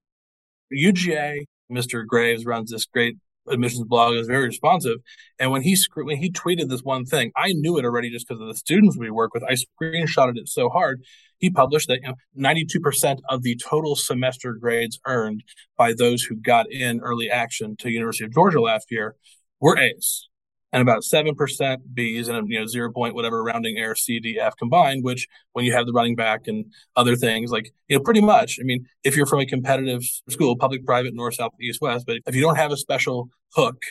UGA, 0.72 1.44
Mr. 1.70 2.06
Graves 2.06 2.44
runs 2.44 2.70
this 2.70 2.84
great 2.84 3.16
admissions 3.48 3.84
blog 3.84 4.14
is 4.14 4.26
very 4.26 4.46
responsive. 4.46 4.98
And 5.38 5.50
when 5.50 5.62
he 5.62 5.76
when 5.94 6.16
he 6.16 6.30
tweeted 6.30 6.68
this 6.68 6.82
one 6.82 7.04
thing, 7.04 7.32
I 7.36 7.52
knew 7.52 7.78
it 7.78 7.84
already 7.84 8.10
just 8.10 8.28
because 8.28 8.40
of 8.40 8.48
the 8.48 8.54
students 8.54 8.96
we 8.96 9.10
work 9.10 9.34
with. 9.34 9.42
I 9.44 9.54
screenshotted 9.54 10.36
it 10.36 10.48
so 10.48 10.68
hard. 10.68 11.02
He 11.38 11.50
published 11.50 11.88
that 11.88 12.00
you 12.02 12.14
know, 12.36 12.50
92% 12.52 13.18
of 13.28 13.42
the 13.42 13.56
total 13.56 13.96
semester 13.96 14.52
grades 14.52 15.00
earned 15.06 15.42
by 15.76 15.94
those 15.94 16.22
who 16.22 16.36
got 16.36 16.70
in 16.70 17.00
early 17.00 17.30
action 17.30 17.76
to 17.78 17.90
University 17.90 18.24
of 18.24 18.34
Georgia 18.34 18.60
last 18.60 18.90
year 18.90 19.16
were 19.58 19.78
A's 19.78 20.29
and 20.72 20.82
about 20.82 21.02
7% 21.02 21.78
B's 21.92 22.28
and, 22.28 22.48
you 22.48 22.60
know, 22.60 22.66
zero 22.66 22.92
point 22.92 23.14
whatever 23.14 23.42
rounding 23.42 23.76
error 23.78 23.96
C, 23.96 24.20
D, 24.20 24.38
F 24.38 24.56
combined, 24.56 25.04
which 25.04 25.26
when 25.52 25.64
you 25.64 25.72
have 25.72 25.86
the 25.86 25.92
running 25.92 26.14
back 26.14 26.46
and 26.46 26.66
other 26.96 27.16
things, 27.16 27.50
like, 27.50 27.72
you 27.88 27.96
know, 27.96 28.02
pretty 28.02 28.20
much, 28.20 28.58
I 28.60 28.64
mean, 28.64 28.86
if 29.02 29.16
you're 29.16 29.26
from 29.26 29.40
a 29.40 29.46
competitive 29.46 30.02
school, 30.28 30.56
public, 30.56 30.86
private, 30.86 31.14
north, 31.14 31.34
south, 31.34 31.52
east, 31.60 31.80
west, 31.80 32.06
but 32.06 32.18
if 32.26 32.34
you 32.34 32.42
don't 32.42 32.56
have 32.56 32.72
a 32.72 32.76
special 32.76 33.28
hook, 33.54 33.82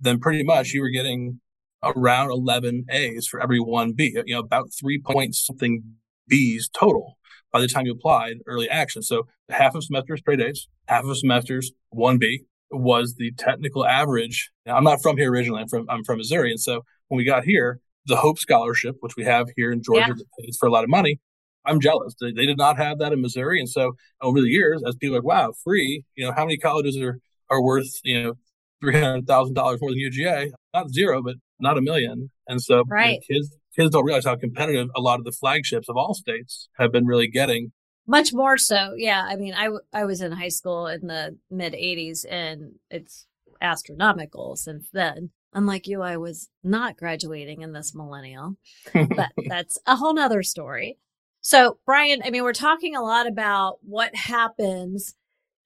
then 0.00 0.20
pretty 0.20 0.44
much 0.44 0.72
you 0.72 0.80
were 0.80 0.90
getting 0.90 1.40
around 1.82 2.30
11 2.30 2.86
A's 2.90 3.26
for 3.26 3.40
every 3.40 3.58
one 3.60 3.92
B, 3.92 4.16
you 4.26 4.34
know, 4.34 4.40
about 4.40 4.68
three 4.78 5.00
point 5.00 5.34
something 5.34 5.82
B's 6.28 6.68
total 6.68 7.18
by 7.52 7.60
the 7.60 7.68
time 7.68 7.86
you 7.86 7.92
applied 7.92 8.36
early 8.46 8.68
action. 8.68 9.02
So 9.02 9.26
half 9.48 9.74
of 9.74 9.84
semester 9.84 10.16
straight 10.16 10.40
A's, 10.40 10.68
half 10.86 11.04
of 11.04 11.16
semesters 11.16 11.72
one 11.90 12.18
B, 12.18 12.44
was 12.70 13.14
the 13.14 13.32
technical 13.32 13.86
average. 13.86 14.50
Now, 14.66 14.76
I'm 14.76 14.84
not 14.84 15.02
from 15.02 15.16
here 15.16 15.30
originally. 15.30 15.62
I'm 15.62 15.68
from 15.68 15.86
I'm 15.88 16.04
from 16.04 16.18
Missouri, 16.18 16.50
and 16.50 16.60
so 16.60 16.82
when 17.08 17.16
we 17.16 17.24
got 17.24 17.44
here, 17.44 17.80
the 18.06 18.16
Hope 18.16 18.38
Scholarship, 18.38 18.96
which 19.00 19.16
we 19.16 19.24
have 19.24 19.48
here 19.56 19.72
in 19.72 19.82
Georgia, 19.82 20.06
yeah. 20.08 20.14
that 20.14 20.26
pays 20.40 20.56
for 20.58 20.66
a 20.66 20.72
lot 20.72 20.84
of 20.84 20.90
money. 20.90 21.20
I'm 21.64 21.80
jealous. 21.80 22.14
They, 22.20 22.32
they, 22.32 22.46
did 22.46 22.56
not 22.56 22.78
have 22.78 22.98
that 22.98 23.12
in 23.12 23.20
Missouri, 23.20 23.60
and 23.60 23.68
so 23.68 23.92
over 24.22 24.40
the 24.40 24.48
years, 24.48 24.82
as 24.86 24.94
people 24.94 25.16
are 25.16 25.18
like, 25.20 25.26
wow, 25.26 25.52
free. 25.64 26.04
You 26.14 26.26
know, 26.26 26.32
how 26.32 26.44
many 26.44 26.56
colleges 26.56 26.96
are 26.98 27.18
are 27.50 27.62
worth 27.62 28.00
you 28.04 28.22
know 28.22 28.34
three 28.80 28.98
hundred 28.98 29.26
thousand 29.26 29.54
dollars 29.54 29.80
more 29.80 29.90
than 29.90 29.98
UGA? 29.98 30.50
Not 30.74 30.90
zero, 30.90 31.22
but 31.22 31.36
not 31.60 31.78
a 31.78 31.82
million. 31.82 32.30
And 32.46 32.62
so 32.62 32.84
right. 32.88 33.20
you 33.28 33.34
know, 33.36 33.40
kids 33.40 33.56
kids 33.76 33.90
don't 33.90 34.04
realize 34.04 34.24
how 34.24 34.36
competitive 34.36 34.88
a 34.96 35.00
lot 35.00 35.18
of 35.18 35.24
the 35.24 35.32
flagships 35.32 35.88
of 35.88 35.96
all 35.96 36.14
states 36.14 36.68
have 36.78 36.92
been 36.92 37.06
really 37.06 37.28
getting 37.28 37.72
much 38.08 38.32
more 38.32 38.56
so. 38.56 38.94
Yeah. 38.96 39.24
I 39.28 39.36
mean, 39.36 39.54
I, 39.54 39.68
I 39.92 40.04
was 40.06 40.20
in 40.22 40.32
high 40.32 40.48
school 40.48 40.86
in 40.88 41.06
the 41.06 41.36
mid 41.50 41.74
80s 41.74 42.24
and 42.28 42.72
it's 42.90 43.26
astronomical 43.60 44.56
since 44.56 44.88
then. 44.92 45.30
Unlike 45.52 45.86
you, 45.86 46.02
I 46.02 46.16
was 46.16 46.48
not 46.64 46.96
graduating 46.96 47.62
in 47.62 47.72
this 47.72 47.94
millennial, 47.94 48.56
but 48.92 49.30
that's 49.46 49.78
a 49.86 49.96
whole 49.96 50.14
nother 50.14 50.42
story. 50.42 50.98
So, 51.40 51.78
Brian, 51.86 52.20
I 52.24 52.30
mean, 52.30 52.42
we're 52.44 52.52
talking 52.52 52.96
a 52.96 53.02
lot 53.02 53.26
about 53.26 53.78
what 53.82 54.14
happens 54.14 55.14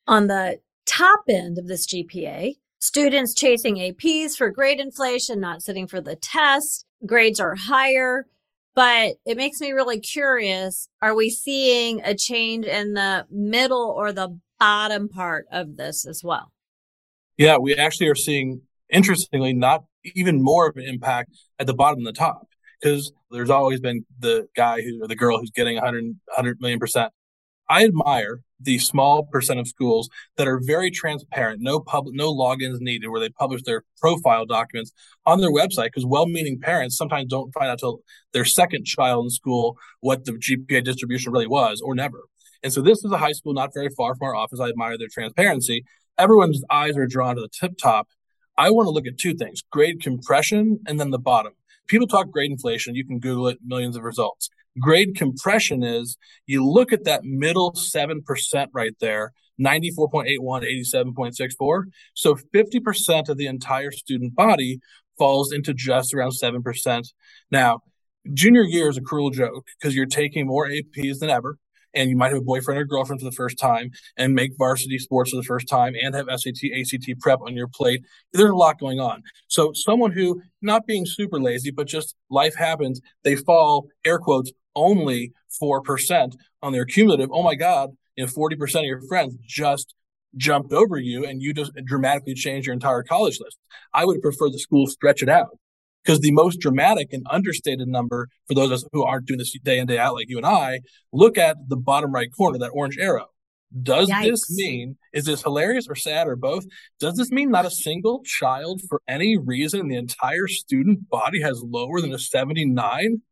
on 0.07 0.27
the 0.27 0.61
top 0.87 1.23
end 1.29 1.59
of 1.59 1.67
this 1.67 1.87
GPA. 1.87 2.57
Students 2.79 3.35
chasing 3.35 3.77
APs 3.77 4.37
for 4.37 4.51
grade 4.51 4.81
inflation, 4.81 5.41
not 5.41 5.63
sitting 5.63 5.87
for 5.87 6.01
the 6.01 6.17
test. 6.17 6.85
Grades 7.07 7.41
are 7.41 7.55
higher 7.55 8.27
but 8.75 9.17
it 9.27 9.37
makes 9.37 9.61
me 9.61 9.73
really 9.73 10.01
curious. 10.01 10.89
Are 11.01 11.15
we 11.15 11.31
seeing 11.31 12.01
a 12.05 12.15
change 12.15 12.67
in 12.67 12.95
the 12.95 13.27
middle 13.31 13.95
or 13.97 14.13
the 14.13 14.39
bottom 14.59 15.09
part 15.09 15.47
of 15.51 15.77
this 15.77 16.07
as 16.07 16.23
well? 16.25 16.53
Yeah, 17.37 17.59
we 17.59 17.75
actually 17.75 18.09
are 18.09 18.15
seeing, 18.15 18.63
interestingly, 18.91 19.53
not 19.53 19.85
even 20.15 20.43
more 20.43 20.69
of 20.69 20.77
an 20.77 20.85
impact 20.85 21.31
at 21.59 21.67
the 21.67 21.75
bottom 21.75 22.01
than 22.01 22.13
the 22.13 22.19
top 22.19 22.49
because 22.81 23.13
there's 23.31 23.51
always 23.51 23.81
been 23.81 24.05
the 24.19 24.47
guy 24.57 24.81
who 24.81 25.03
or 25.03 25.09
the 25.09 25.17
girl 25.17 25.39
who's 25.39 25.51
getting 25.51 25.77
100, 25.77 26.05
100 26.05 26.61
million 26.61 26.79
percent. 26.79 27.13
I 27.69 27.85
admire 27.85 28.41
the 28.61 28.79
small 28.79 29.25
percent 29.25 29.59
of 29.59 29.67
schools 29.67 30.09
that 30.37 30.47
are 30.47 30.61
very 30.63 30.91
transparent, 30.91 31.61
no 31.61 31.81
public, 31.81 32.15
no 32.15 32.33
logins 32.33 32.81
needed, 32.81 33.09
where 33.09 33.21
they 33.21 33.29
publish 33.29 33.63
their 33.63 33.83
profile 34.01 34.47
documents 34.47 34.93
on 35.27 35.41
their 35.41 35.51
website. 35.51 35.87
Because 35.87 36.07
well-meaning 36.07 36.61
parents 36.61 36.97
sometimes 36.97 37.29
don't 37.29 37.53
find 37.53 37.69
out 37.69 37.79
till 37.79 38.01
their 38.33 38.45
second 38.45 38.85
child 38.85 39.25
in 39.25 39.31
school 39.31 39.77
what 40.01 40.25
the 40.25 40.33
GPA 40.33 40.85
distribution 40.85 41.33
really 41.33 41.47
was, 41.47 41.81
or 41.81 41.95
never. 41.95 42.25
And 42.63 42.73
so 42.73 42.83
this 42.83 43.05
is 43.05 43.11
a 43.11 43.19
high 43.19 43.33
school 43.33 43.53
not 43.53 43.75
very 43.75 43.89
far 43.97 44.15
from 44.15 44.27
our 44.29 44.37
office. 44.37 44.61
I 44.61 44.69
admire 44.69 44.97
their 44.97 45.09
transparency. 45.13 45.85
Everyone's 46.19 46.63
eyes 46.71 46.97
are 46.97 47.07
drawn 47.07 47.35
to 47.37 47.41
the 47.43 47.49
tip 47.49 47.77
top. 47.77 48.09
I 48.57 48.71
want 48.71 48.87
to 48.87 48.91
look 48.91 49.07
at 49.07 49.19
two 49.19 49.35
things: 49.35 49.63
grade 49.71 50.01
compression 50.01 50.81
and 50.87 51.01
then 51.01 51.11
the 51.11 51.19
bottom. 51.19 51.55
People 51.89 52.07
talk 52.07 52.31
grade 52.31 52.51
inflation. 52.51 52.95
You 52.95 53.05
can 53.05 53.19
Google 53.19 53.49
it, 53.49 53.59
millions 53.65 53.97
of 53.97 54.05
results. 54.05 54.51
Grade 54.79 55.15
compression 55.17 55.83
is 55.83 56.17
you 56.47 56.67
look 56.67 56.93
at 56.93 57.05
that 57.05 57.25
middle 57.25 57.73
7% 57.73 58.67
right 58.73 58.95
there, 59.01 59.33
94.81, 59.61 60.39
87.64. 60.41 61.85
So 62.15 62.37
50% 62.55 63.29
of 63.29 63.37
the 63.37 63.47
entire 63.47 63.91
student 63.91 64.35
body 64.35 64.81
falls 65.19 65.53
into 65.53 65.75
just 65.75 66.15
around 66.15 66.33
7%. 66.33 67.13
Now, 67.51 67.81
junior 68.33 68.63
year 68.63 68.89
is 68.89 68.97
a 68.97 69.03
cruel 69.03 69.31
joke 69.31 69.67
because 69.79 69.95
you're 69.95 70.07
taking 70.07 70.47
more 70.47 70.69
APs 70.69 71.19
than 71.19 71.31
ever 71.31 71.59
and 71.95 72.11
you 72.11 72.17
might 72.17 72.31
have 72.33 72.39
a 72.39 72.45
boyfriend 72.45 72.81
or 72.81 72.85
girlfriend 72.85 73.21
for 73.21 73.25
the 73.25 73.37
first 73.37 73.59
time 73.59 73.91
and 74.17 74.35
make 74.35 74.53
varsity 74.59 74.99
sports 74.99 75.31
for 75.31 75.37
the 75.37 75.43
first 75.43 75.69
time 75.69 75.95
and 76.01 76.15
have 76.15 76.27
SAT, 76.35 76.71
ACT 76.77 77.21
prep 77.21 77.41
on 77.43 77.55
your 77.55 77.69
plate. 77.69 78.03
There's 78.33 78.51
a 78.51 78.55
lot 78.55 78.79
going 78.79 79.01
on. 79.01 79.23
So 79.49 79.73
someone 79.75 80.13
who 80.13 80.43
not 80.61 80.87
being 80.87 81.07
super 81.07 81.41
lazy, 81.41 81.71
but 81.71 81.87
just 81.87 82.15
life 82.31 82.55
happens, 82.57 83.01
they 83.25 83.37
fall 83.37 83.89
air 84.05 84.19
quotes 84.19 84.53
only 84.75 85.33
4% 85.63 86.35
on 86.63 86.73
their 86.73 86.85
cumulative. 86.85 87.31
Oh 87.33 87.43
my 87.43 87.55
God, 87.55 87.91
you 88.17 88.25
know, 88.25 88.31
40% 88.31 88.77
of 88.77 88.85
your 88.85 89.03
friends 89.09 89.37
just 89.47 89.95
jumped 90.37 90.73
over 90.73 90.97
you 90.97 91.27
and 91.27 91.43
you 91.43 91.53
just 91.53 91.73
dramatically 91.85 92.35
changed 92.35 92.67
your 92.67 92.73
entire 92.73 93.03
college 93.03 93.39
list. 93.41 93.59
I 93.93 94.05
would 94.07 94.23
prefer 94.23 94.49
the 94.49 94.59
school 94.59 94.87
stretch 94.87 95.23
it 95.23 95.29
out 95.29 95.59
because 96.05 96.21
the 96.21 96.33
most 96.33 96.61
dramatic 96.61 97.13
and 97.13 97.27
understated 97.31 97.89
number 97.89 98.29
for 98.47 98.55
those 98.55 98.67
of 98.67 98.73
us 98.73 98.85
who 98.93 99.05
aren't 99.05 99.27
doing 99.27 99.39
this 99.39 99.57
day 99.63 99.79
in 99.79 99.87
day 99.87 99.99
out 99.99 100.15
like 100.15 100.29
you 100.29 100.37
and 100.37 100.47
I, 100.47 100.81
look 101.13 101.39
at 101.39 101.57
the 101.69 101.77
bottom 101.77 102.13
right 102.13 102.29
corner, 102.37 102.59
that 102.59 102.71
orange 102.71 102.99
arrow. 102.99 103.27
Does 103.81 104.11
Yikes. 104.11 104.25
this 104.25 104.51
mean 104.51 104.99
is 105.15 105.25
this 105.25 105.43
hilarious 105.43 105.87
or 105.89 105.95
sad 105.95 106.29
or 106.29 106.37
both? 106.37 106.65
Does 107.01 107.17
this 107.17 107.31
mean 107.31 107.51
not 107.51 107.65
a 107.65 107.71
single 107.71 108.23
child 108.23 108.83
for 108.89 109.01
any 109.09 109.39
reason 109.39 109.81
in 109.81 109.89
the 109.89 109.97
entire 109.97 110.47
student 110.47 111.09
body 111.09 111.41
has 111.41 111.63
lower 111.63 112.01
than 112.01 112.13
a 112.13 112.19
79? 112.19 113.23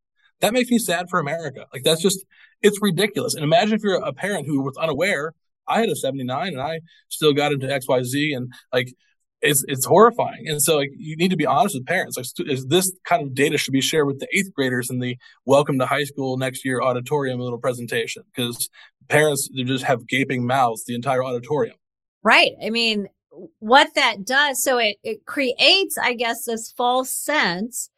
That 0.41 0.55
makes 0.55 0.71
me 0.71 0.79
sad 0.79 1.11
for 1.11 1.21
America. 1.21 1.67
Like 1.75 1.83
that's 1.83 2.01
just 2.01 2.25
it's 2.63 2.81
ridiculous. 2.81 3.35
And 3.35 3.45
imagine 3.45 3.75
if 3.75 3.83
you're 3.83 4.03
a 4.03 4.13
parent 4.13 4.47
who 4.47 4.63
was 4.63 4.77
unaware. 4.79 5.35
I 5.69 5.81
had 5.81 5.89
a 5.89 5.95
79 5.95 6.49
and 6.49 6.61
I 6.61 6.81
still 7.09 7.33
got 7.33 7.53
into 7.53 7.67
XYZ 7.67 8.37
and 8.37 8.53
like 8.73 8.93
it's 9.43 9.65
it's 9.69 9.87
horrifying. 9.87 10.49
And 10.49 10.63
so 10.63 10.77
like 10.77 10.91
you 10.97 11.17
need 11.17 11.31
to 11.31 11.37
be 11.37 11.47
honest 11.47 11.75
with 11.75 11.87
parents. 11.87 12.17
Like 12.17 12.27
is 12.49 12.67
this 12.67 12.93
kind 13.05 13.23
of 13.23 13.35
data 13.35 13.59
should 13.59 13.73
be 13.73 13.81
shared 13.81 14.07
with 14.07 14.21
the 14.21 14.29
eighth 14.33 14.53
graders 14.55 14.91
in 14.91 14.99
the 14.99 15.17
welcome 15.47 15.79
to 15.79 15.87
high 15.87 16.05
school 16.05 16.37
next 16.37 16.65
year 16.65 16.83
auditorium 16.83 17.41
little 17.41 17.59
presentation 17.59 18.23
because 18.35 18.69
parents 19.09 19.49
they 19.55 19.65
just 19.65 19.85
have 19.85 20.07
gaping 20.07 20.47
mouths 20.47 20.85
the 20.87 20.95
entire 20.95 21.25
auditorium. 21.25 21.77
Right. 22.23 22.53
I 22.63 22.71
mean, 22.71 23.09
what 23.61 23.95
that 23.95 24.25
does, 24.27 24.63
so 24.63 24.79
it 24.79 24.97
it 25.03 25.25
creates, 25.27 25.97
I 25.99 26.15
guess, 26.15 26.45
this 26.45 26.71
false 26.71 27.11
sense 27.11 27.91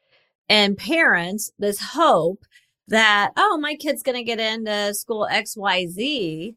and 0.48 0.76
parents 0.76 1.52
this 1.58 1.80
hope 1.80 2.44
that 2.88 3.32
oh 3.36 3.58
my 3.60 3.74
kid's 3.76 4.02
going 4.02 4.16
to 4.16 4.24
get 4.24 4.40
into 4.40 4.94
school 4.94 5.26
xyz 5.30 6.54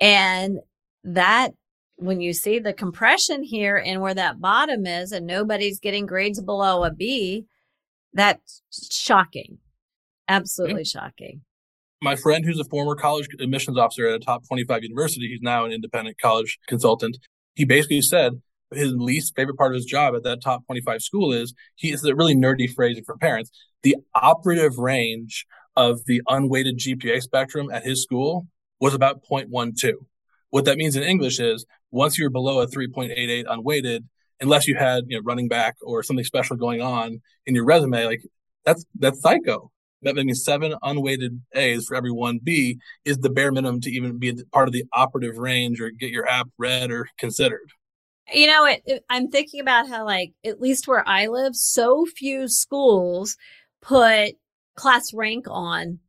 And 0.00 0.58
that, 1.04 1.52
when 1.96 2.20
you 2.20 2.32
see 2.32 2.58
the 2.58 2.72
compression 2.72 3.42
here 3.42 3.76
and 3.76 4.00
where 4.00 4.14
that 4.14 4.40
bottom 4.40 4.86
is, 4.86 5.12
and 5.12 5.26
nobody's 5.26 5.80
getting 5.80 6.06
grades 6.06 6.40
below 6.40 6.84
a 6.84 6.90
B, 6.90 7.46
that's 8.12 8.62
shocking. 8.90 9.58
Absolutely 10.28 10.82
yeah. 10.82 11.00
shocking. 11.00 11.42
My 12.02 12.16
friend, 12.16 12.44
who's 12.44 12.60
a 12.60 12.64
former 12.64 12.94
college 12.94 13.28
admissions 13.40 13.78
officer 13.78 14.06
at 14.06 14.14
a 14.14 14.18
top 14.18 14.46
25 14.46 14.82
university, 14.82 15.28
he's 15.28 15.40
now 15.40 15.64
an 15.64 15.72
independent 15.72 16.18
college 16.18 16.58
consultant. 16.68 17.18
He 17.54 17.64
basically 17.64 18.02
said 18.02 18.42
his 18.74 18.92
least 18.92 19.34
favorite 19.34 19.56
part 19.56 19.72
of 19.72 19.76
his 19.76 19.84
job 19.84 20.14
at 20.14 20.24
that 20.24 20.42
top 20.42 20.66
25 20.66 21.00
school 21.00 21.32
is 21.32 21.54
he 21.76 21.92
is 21.92 22.04
a 22.04 22.14
really 22.14 22.34
nerdy 22.34 22.72
phrase 22.72 23.00
for 23.06 23.16
parents. 23.16 23.50
The 23.82 23.96
operative 24.14 24.76
range 24.78 25.46
of 25.76 26.04
the 26.06 26.22
unweighted 26.28 26.78
GPA 26.78 27.22
spectrum 27.22 27.70
at 27.70 27.84
his 27.84 28.02
school 28.02 28.46
was 28.80 28.92
about 28.92 29.22
0.12. 29.30 29.92
What 30.50 30.64
that 30.66 30.78
means 30.78 30.96
in 30.96 31.02
English 31.02 31.40
is 31.40 31.66
once 31.90 32.18
you're 32.18 32.30
below 32.30 32.60
a 32.60 32.66
3.88 32.66 33.44
unweighted, 33.48 34.06
unless 34.40 34.66
you 34.66 34.76
had 34.76 35.04
you 35.08 35.16
know 35.16 35.22
running 35.24 35.48
back 35.48 35.76
or 35.82 36.02
something 36.02 36.24
special 36.24 36.56
going 36.56 36.80
on 36.80 37.20
in 37.46 37.54
your 37.54 37.64
resume, 37.64 38.04
like 38.04 38.22
that's 38.64 38.84
that's 38.98 39.20
psycho. 39.20 39.70
That 40.02 40.14
means 40.14 40.44
seven 40.44 40.74
unweighted 40.82 41.40
A's 41.54 41.86
for 41.86 41.96
every 41.96 42.12
one 42.12 42.38
B 42.42 42.78
is 43.04 43.18
the 43.18 43.30
bare 43.30 43.50
minimum 43.50 43.80
to 43.80 43.90
even 43.90 44.18
be 44.18 44.34
part 44.52 44.68
of 44.68 44.72
the 44.72 44.84
operative 44.92 45.38
range 45.38 45.80
or 45.80 45.90
get 45.90 46.10
your 46.10 46.28
app 46.28 46.48
read 46.58 46.90
or 46.90 47.08
considered. 47.18 47.70
You 48.32 48.46
know, 48.48 48.64
it, 48.66 48.82
it, 48.86 49.04
I'm 49.08 49.30
thinking 49.30 49.60
about 49.60 49.88
how, 49.88 50.04
like, 50.04 50.32
at 50.44 50.60
least 50.60 50.88
where 50.88 51.06
I 51.08 51.28
live, 51.28 51.54
so 51.54 52.04
few 52.06 52.48
schools 52.48 53.36
put 53.80 54.34
class 54.74 55.14
rank 55.14 55.46
on 55.48 56.00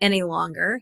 any 0.00 0.22
longer. 0.22 0.80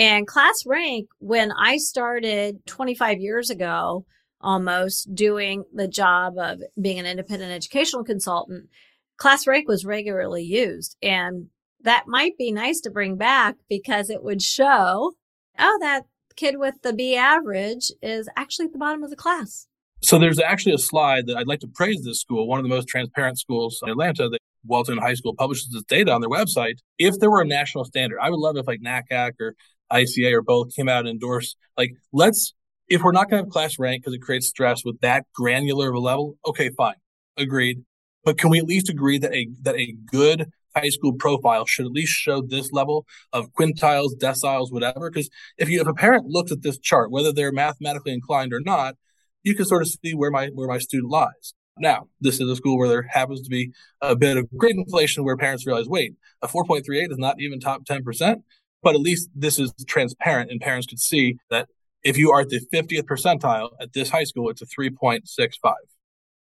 And 0.00 0.26
class 0.26 0.64
rank, 0.64 1.10
when 1.18 1.52
I 1.52 1.76
started 1.76 2.66
25 2.66 3.20
years 3.20 3.50
ago, 3.50 4.06
almost 4.40 5.14
doing 5.14 5.64
the 5.74 5.88
job 5.88 6.38
of 6.38 6.62
being 6.80 6.98
an 6.98 7.04
independent 7.04 7.52
educational 7.52 8.02
consultant, 8.02 8.70
class 9.18 9.46
rank 9.46 9.68
was 9.68 9.84
regularly 9.84 10.42
used. 10.42 10.96
And 11.02 11.48
that 11.82 12.04
might 12.06 12.38
be 12.38 12.50
nice 12.50 12.80
to 12.80 12.90
bring 12.90 13.16
back 13.16 13.56
because 13.68 14.08
it 14.08 14.22
would 14.22 14.40
show, 14.40 15.12
oh, 15.58 15.78
that 15.82 16.04
kid 16.34 16.58
with 16.58 16.76
the 16.82 16.94
B 16.94 17.14
average 17.14 17.92
is 18.00 18.26
actually 18.38 18.66
at 18.66 18.72
the 18.72 18.78
bottom 18.78 19.04
of 19.04 19.10
the 19.10 19.16
class. 19.16 19.66
So 20.02 20.18
there's 20.18 20.40
actually 20.40 20.72
a 20.72 20.78
slide 20.78 21.26
that 21.26 21.36
I'd 21.36 21.46
like 21.46 21.60
to 21.60 21.68
praise 21.68 22.02
this 22.02 22.22
school, 22.22 22.48
one 22.48 22.58
of 22.58 22.64
the 22.64 22.70
most 22.70 22.88
transparent 22.88 23.38
schools 23.38 23.80
in 23.82 23.90
Atlanta. 23.90 24.30
That 24.30 24.38
Walton 24.64 24.96
High 24.96 25.14
School 25.14 25.34
publishes 25.34 25.68
this 25.70 25.84
data 25.84 26.10
on 26.10 26.22
their 26.22 26.30
website. 26.30 26.78
If 26.98 27.18
there 27.18 27.30
were 27.30 27.42
a 27.42 27.46
national 27.46 27.84
standard, 27.84 28.18
I 28.22 28.30
would 28.30 28.40
love 28.40 28.56
if 28.56 28.66
like 28.66 28.80
NACAC 28.80 29.32
or 29.40 29.54
ICA 29.92 30.32
or 30.32 30.42
both 30.42 30.74
came 30.74 30.88
out 30.88 31.00
and 31.00 31.08
endorsed, 31.08 31.56
like, 31.76 31.92
let's, 32.12 32.54
if 32.88 33.02
we're 33.02 33.12
not 33.12 33.30
going 33.30 33.42
to 33.42 33.46
have 33.46 33.52
class 33.52 33.78
rank 33.78 34.02
because 34.02 34.14
it 34.14 34.22
creates 34.22 34.48
stress 34.48 34.84
with 34.84 35.00
that 35.00 35.26
granular 35.34 35.90
of 35.90 35.94
a 35.94 36.00
level, 36.00 36.36
okay, 36.46 36.70
fine. 36.76 36.94
Agreed. 37.36 37.84
But 38.24 38.38
can 38.38 38.50
we 38.50 38.58
at 38.58 38.64
least 38.64 38.88
agree 38.88 39.18
that 39.18 39.32
a, 39.32 39.48
that 39.62 39.76
a 39.76 39.94
good 40.06 40.50
high 40.76 40.88
school 40.90 41.14
profile 41.14 41.66
should 41.66 41.86
at 41.86 41.92
least 41.92 42.12
show 42.12 42.42
this 42.42 42.70
level 42.70 43.06
of 43.32 43.52
quintiles, 43.52 44.14
deciles, 44.20 44.72
whatever? 44.72 45.10
Because 45.10 45.30
if 45.56 45.68
you, 45.68 45.80
if 45.80 45.86
a 45.86 45.94
parent 45.94 46.26
looks 46.26 46.52
at 46.52 46.62
this 46.62 46.78
chart, 46.78 47.10
whether 47.10 47.32
they're 47.32 47.52
mathematically 47.52 48.12
inclined 48.12 48.52
or 48.52 48.60
not, 48.60 48.96
you 49.42 49.54
can 49.54 49.64
sort 49.64 49.82
of 49.82 49.88
see 49.88 50.12
where 50.12 50.30
my 50.30 50.48
where 50.48 50.68
my 50.68 50.78
student 50.78 51.10
lies. 51.10 51.54
Now, 51.78 52.08
this 52.20 52.40
is 52.40 52.48
a 52.50 52.56
school 52.56 52.76
where 52.76 52.88
there 52.88 53.08
happens 53.10 53.40
to 53.40 53.48
be 53.48 53.72
a 54.02 54.14
bit 54.14 54.36
of 54.36 54.46
grade 54.56 54.76
inflation 54.76 55.24
where 55.24 55.36
parents 55.36 55.66
realize, 55.66 55.88
wait, 55.88 56.14
a 56.42 56.48
4.38 56.48 57.10
is 57.10 57.18
not 57.18 57.40
even 57.40 57.58
top 57.58 57.84
10%, 57.86 58.42
but 58.82 58.94
at 58.94 59.00
least 59.00 59.28
this 59.34 59.58
is 59.58 59.72
transparent 59.86 60.50
and 60.50 60.60
parents 60.60 60.86
could 60.86 61.00
see 61.00 61.36
that 61.50 61.68
if 62.02 62.16
you 62.16 62.30
are 62.30 62.40
at 62.40 62.48
the 62.48 62.60
50th 62.72 63.02
percentile 63.02 63.70
at 63.80 63.92
this 63.92 64.10
high 64.10 64.24
school, 64.24 64.48
it's 64.48 64.62
a 64.62 64.66
3.65. 64.66 65.74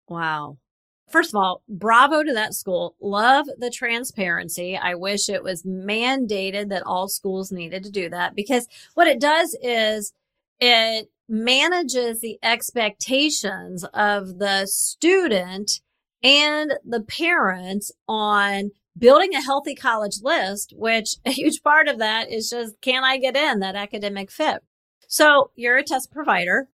Wow. 0.08 0.58
First 1.08 1.34
of 1.34 1.36
all, 1.36 1.62
bravo 1.68 2.22
to 2.22 2.32
that 2.32 2.54
school. 2.54 2.96
Love 3.00 3.46
the 3.58 3.70
transparency. 3.70 4.76
I 4.76 4.94
wish 4.94 5.28
it 5.28 5.44
was 5.44 5.62
mandated 5.62 6.70
that 6.70 6.82
all 6.84 7.08
schools 7.08 7.52
needed 7.52 7.84
to 7.84 7.90
do 7.90 8.08
that 8.08 8.34
because 8.34 8.66
what 8.94 9.06
it 9.06 9.20
does 9.20 9.56
is 9.62 10.12
it 10.60 11.10
manages 11.28 12.20
the 12.20 12.38
expectations 12.42 13.84
of 13.94 14.38
the 14.38 14.66
student 14.66 15.80
and 16.22 16.72
the 16.84 17.02
parents 17.02 17.92
on 18.08 18.70
building 18.96 19.34
a 19.34 19.42
healthy 19.42 19.74
college 19.74 20.16
list, 20.22 20.72
which 20.76 21.16
a 21.24 21.30
huge 21.30 21.62
part 21.62 21.88
of 21.88 21.98
that 21.98 22.30
is 22.30 22.50
just, 22.50 22.80
can 22.80 23.04
I 23.04 23.18
get 23.18 23.36
in 23.36 23.60
that 23.60 23.76
academic 23.76 24.30
fit? 24.30 24.62
So 25.08 25.50
you're 25.54 25.76
a 25.76 25.84
test 25.84 26.10
provider 26.12 26.68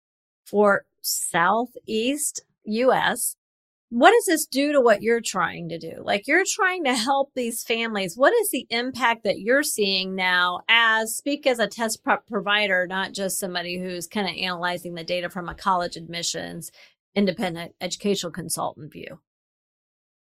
for 0.44 0.84
Southeast 1.00 2.42
US 2.64 3.36
what 3.90 4.12
does 4.12 4.26
this 4.26 4.46
do 4.46 4.72
to 4.72 4.80
what 4.80 5.02
you're 5.02 5.20
trying 5.20 5.70
to 5.70 5.78
do? 5.78 6.02
Like 6.02 6.26
you're 6.26 6.44
trying 6.46 6.84
to 6.84 6.94
help 6.94 7.32
these 7.34 7.62
families. 7.62 8.18
What 8.18 8.34
is 8.34 8.50
the 8.50 8.66
impact 8.68 9.24
that 9.24 9.40
you're 9.40 9.62
seeing 9.62 10.14
now 10.14 10.60
as 10.68 11.16
speak 11.16 11.46
as 11.46 11.58
a 11.58 11.66
test 11.66 12.04
prep 12.04 12.26
provider, 12.26 12.86
not 12.86 13.12
just 13.12 13.40
somebody 13.40 13.78
who's 13.78 14.06
kind 14.06 14.28
of 14.28 14.36
analyzing 14.36 14.94
the 14.94 15.04
data 15.04 15.30
from 15.30 15.48
a 15.48 15.54
college 15.54 15.96
admissions 15.96 16.70
independent 17.14 17.74
educational 17.80 18.30
consultant 18.30 18.92
view? 18.92 19.20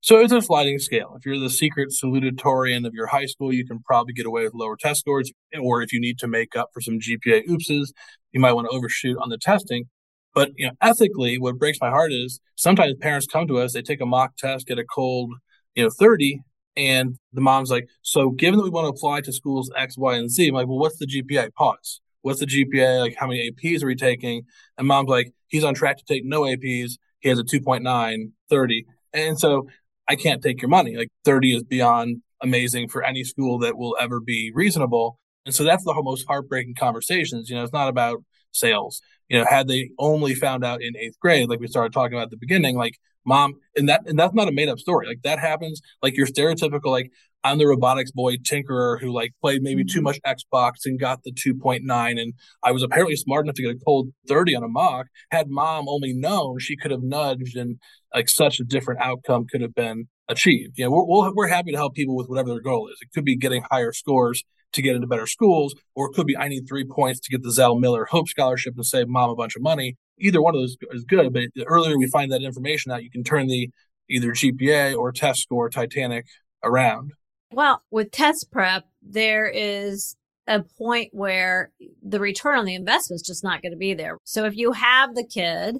So 0.02 0.20
it's 0.20 0.32
a 0.32 0.42
sliding 0.42 0.80
scale. 0.80 1.16
If 1.18 1.26
you're 1.26 1.40
the 1.40 1.50
secret 1.50 1.90
salutatorian 1.90 2.86
of 2.86 2.94
your 2.94 3.08
high 3.08 3.26
school, 3.26 3.52
you 3.52 3.66
can 3.66 3.80
probably 3.80 4.14
get 4.14 4.26
away 4.26 4.44
with 4.44 4.54
lower 4.54 4.78
test 4.78 5.02
scores. 5.02 5.32
Or 5.60 5.82
if 5.82 5.92
you 5.92 6.00
need 6.00 6.20
to 6.20 6.28
make 6.28 6.56
up 6.56 6.70
for 6.74 6.82
some 6.82 7.00
GPA 7.00 7.48
oopses, 7.48 7.88
you 8.32 8.40
might 8.40 8.54
want 8.54 8.70
to 8.70 8.76
overshoot 8.76 9.18
on 9.20 9.30
the 9.30 9.38
testing. 9.38 9.90
But 10.34 10.52
you 10.56 10.68
know, 10.68 10.74
ethically, 10.82 11.40
what 11.40 11.58
breaks 11.58 11.80
my 11.82 11.90
heart 11.90 12.14
is 12.14 12.40
sometimes 12.56 12.94
parents 13.02 13.26
come 13.26 13.48
to 13.48 13.58
us, 13.58 13.74
they 13.74 13.82
take 13.82 14.02
a 14.02 14.06
mock 14.06 14.38
test, 14.38 14.68
get 14.68 14.78
a 14.78 14.86
cold, 14.86 15.34
you 15.74 15.84
know, 15.84 15.90
30, 15.90 16.42
and 16.76 17.18
the 17.34 17.42
mom's 17.42 17.72
like, 17.72 17.88
so 18.04 18.30
given 18.30 18.60
that 18.60 18.64
we 18.64 18.70
want 18.70 18.86
to 18.86 18.90
apply 18.90 19.22
to 19.22 19.34
schools 19.34 19.72
X, 19.76 19.98
Y, 19.98 20.16
and 20.16 20.30
Z, 20.30 20.48
I'm 20.48 20.54
like, 20.54 20.68
well, 20.68 20.78
what's 20.78 21.00
the 21.00 21.08
GPA? 21.08 21.54
Pause. 21.56 22.02
What's 22.22 22.40
the 22.40 22.46
GPA? 22.46 23.02
Like, 23.02 23.16
how 23.18 23.28
many 23.28 23.50
APs 23.50 23.82
are 23.82 23.88
we 23.88 23.96
taking? 23.96 24.44
And 24.78 24.88
mom's 24.88 25.10
like, 25.10 25.34
he's 25.48 25.64
on 25.64 25.74
track 25.74 25.98
to 25.98 26.04
take 26.06 26.24
no 26.24 26.42
APs. 26.42 26.92
He 27.20 27.30
has 27.30 27.40
a 27.40 27.44
2.9, 27.44 28.32
30. 28.50 28.86
And 29.14 29.40
so 29.40 29.68
I 30.08 30.16
can't 30.16 30.42
take 30.42 30.62
your 30.62 30.70
money. 30.70 30.96
Like 30.96 31.10
30 31.26 31.56
is 31.56 31.64
beyond 31.64 32.22
amazing 32.42 32.90
for 32.90 33.04
any 33.04 33.24
school 33.24 33.60
that 33.60 33.78
will 33.78 33.96
ever 34.00 34.20
be 34.20 34.52
reasonable. 34.54 35.20
And 35.46 35.54
so 35.54 35.64
that's 35.64 35.84
the 35.84 35.94
most 36.04 36.26
heartbreaking 36.28 36.76
conversations. 36.76 37.50
You 37.50 37.56
know, 37.56 37.64
it's 37.64 37.74
not 37.74 37.88
about 37.90 38.24
sales. 38.52 39.02
You 39.30 39.40
know, 39.40 39.46
had 39.50 39.68
they 39.68 39.92
only 40.00 40.36
found 40.36 40.64
out 40.64 40.82
in 40.82 40.96
eighth 40.98 41.20
grade, 41.20 41.50
like 41.50 41.60
we 41.60 41.68
started 41.68 41.94
talking 41.94 42.14
about 42.18 42.26
at 42.26 42.30
the 42.32 42.38
beginning, 42.38 42.78
like 42.78 42.94
mom, 43.26 43.56
and 43.76 43.90
that 43.90 44.02
and 44.08 44.18
that's 44.18 44.34
not 44.34 44.48
a 44.48 44.52
made 44.52 44.70
up 44.70 44.80
story. 44.80 45.08
Like 45.08 45.22
that 45.24 45.40
happens. 45.40 45.82
Like 46.02 46.16
your 46.16 46.28
stereotypical, 46.28 46.92
like 46.92 47.12
I'm 47.48 47.58
the 47.58 47.68
robotics 47.68 48.12
boy 48.12 48.36
tinkerer 48.38 49.00
who 49.00 49.14
like 49.14 49.32
played 49.42 49.62
maybe 49.62 49.86
too 49.86 50.02
mm-hmm. 50.02 50.04
much 50.04 50.20
Xbox 50.26 50.86
and 50.86 51.00
got 51.00 51.24
the 51.24 51.32
2.9, 51.32 51.82
and 52.20 52.34
I 52.62 52.72
was 52.74 52.84
apparently 52.84 53.16
smart 53.16 53.46
enough 53.46 53.56
to 53.56 53.62
get 53.62 53.76
a 53.76 53.80
cold 53.86 54.10
30 54.28 54.56
on 54.56 54.64
a 54.64 54.68
mock. 54.68 55.08
Had 55.32 55.50
mom 55.50 55.88
only 55.88 56.14
known, 56.14 56.60
she 56.60 56.76
could 56.76 56.92
have 56.92 57.04
nudged, 57.04 57.56
and 57.56 57.78
like 58.14 58.28
such 58.28 58.60
a 58.60 58.66
different 58.66 59.02
outcome 59.02 59.46
could 59.50 59.62
have 59.62 59.74
been 59.74 60.08
achieved. 60.28 60.78
You 60.78 60.86
know, 60.86 60.92
we're, 60.92 61.34
we're 61.34 61.48
happy 61.48 61.72
to 61.72 61.78
help 61.78 61.96
people 61.96 62.16
with 62.16 62.28
whatever 62.28 62.50
their 62.50 62.62
goal 62.62 62.90
is. 62.90 62.98
It 63.02 63.10
could 63.14 63.24
be 63.24 63.38
getting 63.38 63.64
higher 63.72 63.94
scores 63.94 64.44
to 64.74 64.82
get 64.82 64.96
into 64.96 65.08
better 65.08 65.28
schools, 65.28 65.74
or 65.96 66.10
it 66.10 66.16
could 66.16 66.28
be 66.28 66.36
I 66.36 66.50
need 66.50 66.68
three 66.68 66.86
points 66.86 67.22
to 67.22 67.32
get 67.32 67.44
the 67.44 67.52
Zell 67.52 67.80
Miller 67.80 68.06
Hope 68.06 68.28
Scholarship 68.28 68.74
and 68.76 68.86
save 68.86 69.08
mom 69.08 69.30
a 69.30 69.36
bunch 69.36 69.56
of 69.56 69.62
money. 69.62 69.96
Either 70.20 70.42
one 70.42 70.54
of 70.54 70.62
those 70.62 70.76
is 70.92 71.06
good, 71.06 71.32
but 71.32 71.44
the 71.56 71.64
earlier 71.64 71.98
we 71.98 72.08
find 72.08 72.32
that 72.34 72.42
information 72.42 72.92
out, 72.92 73.04
you 73.04 73.10
can 73.10 73.24
turn 73.24 73.48
the 73.48 73.70
either 74.10 74.32
GPA 74.32 74.98
or 74.98 75.12
test 75.12 75.42
score 75.42 75.70
Titanic 75.70 76.26
around. 76.64 77.14
Well, 77.52 77.82
with 77.92 78.12
test 78.12 78.50
prep, 78.52 78.86
there 79.02 79.48
is 79.48 80.16
a 80.48 80.64
point 80.64 81.10
where 81.14 81.72
the 82.02 82.20
return 82.20 82.60
on 82.60 82.66
the 82.66 82.76
investment 82.76 83.18
is 83.22 83.28
just 83.28 83.44
not 83.44 83.62
going 83.62 83.72
to 83.72 83.78
be 83.78 83.94
there. 83.94 84.18
So 84.24 84.46
if 84.46 84.56
you 84.56 84.74
have 84.74 85.16
the 85.16 85.26
kid 85.26 85.78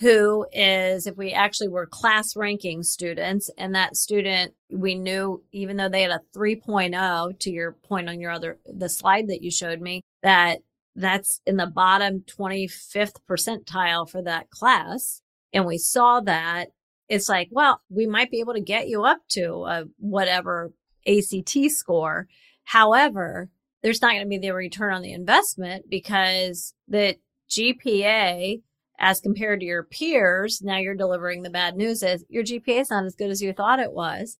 who 0.00 0.46
is, 0.52 1.06
if 1.06 1.16
we 1.16 1.32
actually 1.32 1.68
were 1.68 1.86
class 1.86 2.36
ranking 2.36 2.82
students 2.84 3.50
and 3.58 3.74
that 3.74 3.96
student, 3.96 4.54
we 4.70 4.94
knew, 4.94 5.42
even 5.52 5.76
though 5.76 5.88
they 5.88 6.02
had 6.02 6.12
a 6.12 6.20
3.0 6.36 7.38
to 7.40 7.50
your 7.50 7.72
point 7.72 8.08
on 8.08 8.20
your 8.20 8.30
other, 8.30 8.58
the 8.66 8.88
slide 8.88 9.26
that 9.28 9.42
you 9.42 9.50
showed 9.50 9.80
me, 9.80 10.02
that 10.22 10.58
that's 10.94 11.40
in 11.46 11.56
the 11.56 11.66
bottom 11.66 12.20
25th 12.20 13.16
percentile 13.28 14.08
for 14.08 14.22
that 14.22 14.50
class. 14.50 15.20
And 15.52 15.64
we 15.66 15.78
saw 15.78 16.20
that 16.20 16.68
it's 17.08 17.28
like, 17.28 17.48
well, 17.50 17.80
we 17.88 18.06
might 18.06 18.30
be 18.30 18.40
able 18.40 18.52
to 18.54 18.60
get 18.60 18.88
you 18.88 19.04
up 19.04 19.18
to 19.30 19.64
a 19.66 19.84
whatever 19.98 20.72
ACT 21.08 21.70
score. 21.70 22.28
However, 22.64 23.48
there's 23.82 24.02
not 24.02 24.12
going 24.12 24.22
to 24.22 24.28
be 24.28 24.38
the 24.38 24.50
return 24.50 24.92
on 24.92 25.02
the 25.02 25.12
investment 25.12 25.88
because 25.88 26.74
the 26.88 27.16
GPA 27.50 28.60
as 28.98 29.20
compared 29.20 29.60
to 29.60 29.66
your 29.66 29.84
peers, 29.84 30.60
now 30.60 30.76
you're 30.76 30.94
delivering 30.94 31.42
the 31.42 31.50
bad 31.50 31.76
news 31.76 32.02
is 32.02 32.24
your 32.28 32.42
GPA 32.42 32.80
is 32.80 32.90
not 32.90 33.04
as 33.04 33.14
good 33.14 33.30
as 33.30 33.40
you 33.40 33.52
thought 33.52 33.78
it 33.78 33.92
was. 33.92 34.36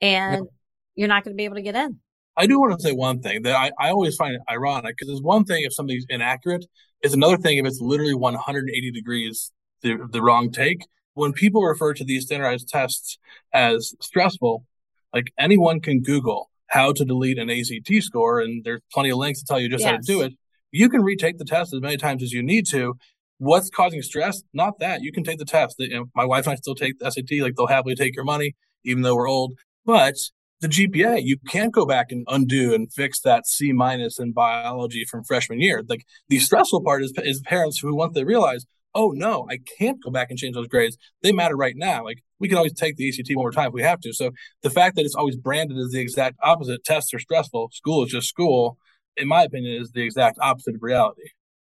And 0.00 0.44
yeah. 0.44 0.50
you're 0.94 1.08
not 1.08 1.24
going 1.24 1.34
to 1.34 1.36
be 1.36 1.44
able 1.44 1.56
to 1.56 1.62
get 1.62 1.74
in. 1.74 1.98
I 2.36 2.46
do 2.46 2.60
want 2.60 2.78
to 2.78 2.82
say 2.82 2.92
one 2.92 3.20
thing 3.20 3.42
that 3.42 3.54
I, 3.56 3.72
I 3.78 3.90
always 3.90 4.14
find 4.14 4.38
ironic 4.48 4.96
because 4.96 5.12
it's 5.12 5.22
one 5.22 5.44
thing 5.44 5.64
if 5.64 5.74
something's 5.74 6.04
inaccurate. 6.08 6.66
It's 7.00 7.14
another 7.14 7.38
thing 7.38 7.58
if 7.58 7.66
it's 7.66 7.80
literally 7.80 8.14
180 8.14 8.90
degrees 8.92 9.52
the, 9.82 10.06
the 10.10 10.22
wrong 10.22 10.52
take. 10.52 10.86
When 11.14 11.32
people 11.32 11.62
refer 11.62 11.94
to 11.94 12.04
these 12.04 12.26
standardized 12.26 12.68
tests 12.68 13.18
as 13.52 13.94
stressful, 14.00 14.64
like 15.12 15.32
anyone 15.38 15.80
can 15.80 16.00
Google 16.02 16.50
how 16.68 16.92
to 16.92 17.04
delete 17.04 17.38
an 17.38 17.50
ACT 17.50 18.02
score, 18.02 18.40
and 18.40 18.64
there's 18.64 18.80
plenty 18.92 19.10
of 19.10 19.18
links 19.18 19.40
to 19.40 19.46
tell 19.46 19.60
you 19.60 19.68
just 19.68 19.82
yes. 19.82 19.90
how 19.90 19.96
to 19.96 20.02
do 20.02 20.20
it. 20.22 20.32
You 20.72 20.88
can 20.88 21.02
retake 21.02 21.38
the 21.38 21.44
test 21.44 21.72
as 21.72 21.80
many 21.80 21.96
times 21.96 22.22
as 22.22 22.32
you 22.32 22.42
need 22.42 22.66
to. 22.68 22.94
What's 23.38 23.70
causing 23.70 24.02
stress? 24.02 24.42
Not 24.52 24.78
that. 24.80 25.02
You 25.02 25.12
can 25.12 25.22
take 25.22 25.38
the 25.38 25.44
test. 25.44 25.80
My 26.14 26.24
wife 26.24 26.46
and 26.46 26.52
I 26.52 26.56
still 26.56 26.74
take 26.74 26.98
the 26.98 27.10
SAT. 27.10 27.40
Like 27.40 27.54
they'll 27.56 27.66
happily 27.66 27.94
take 27.94 28.16
your 28.16 28.24
money, 28.24 28.56
even 28.84 29.02
though 29.02 29.14
we're 29.14 29.28
old. 29.28 29.54
But 29.84 30.14
the 30.60 30.68
GPA, 30.68 31.22
you 31.22 31.36
can't 31.48 31.72
go 31.72 31.84
back 31.84 32.10
and 32.10 32.24
undo 32.28 32.74
and 32.74 32.92
fix 32.92 33.20
that 33.20 33.46
C 33.46 33.72
minus 33.72 34.18
in 34.18 34.32
biology 34.32 35.04
from 35.04 35.22
freshman 35.22 35.60
year. 35.60 35.82
Like 35.86 36.04
the 36.28 36.38
stressful 36.38 36.82
part 36.82 37.02
is, 37.02 37.12
is 37.18 37.40
parents 37.44 37.78
who 37.78 37.94
once 37.94 38.14
they 38.14 38.24
realize, 38.24 38.64
oh 38.96 39.12
no, 39.14 39.46
I 39.48 39.58
can't 39.78 40.02
go 40.02 40.10
back 40.10 40.30
and 40.30 40.38
change 40.38 40.54
those 40.54 40.68
grades. 40.68 40.96
They 41.22 41.30
matter 41.30 41.54
right 41.56 41.76
now. 41.76 42.02
Like 42.02 42.24
we 42.40 42.48
can 42.48 42.56
always 42.56 42.72
take 42.72 42.96
the 42.96 43.08
ACT 43.08 43.28
one 43.34 43.44
more 43.44 43.52
time 43.52 43.68
if 43.68 43.74
we 43.74 43.82
have 43.82 44.00
to. 44.00 44.12
So 44.12 44.30
the 44.62 44.70
fact 44.70 44.96
that 44.96 45.04
it's 45.04 45.14
always 45.14 45.36
branded 45.36 45.76
as 45.78 45.90
the 45.90 46.00
exact 46.00 46.38
opposite, 46.42 46.82
tests 46.82 47.12
are 47.14 47.18
stressful, 47.18 47.70
school 47.72 48.04
is 48.04 48.10
just 48.10 48.28
school, 48.28 48.78
in 49.16 49.28
my 49.28 49.44
opinion, 49.44 49.80
is 49.80 49.90
the 49.90 50.02
exact 50.02 50.38
opposite 50.40 50.74
of 50.74 50.82
reality. 50.82 51.28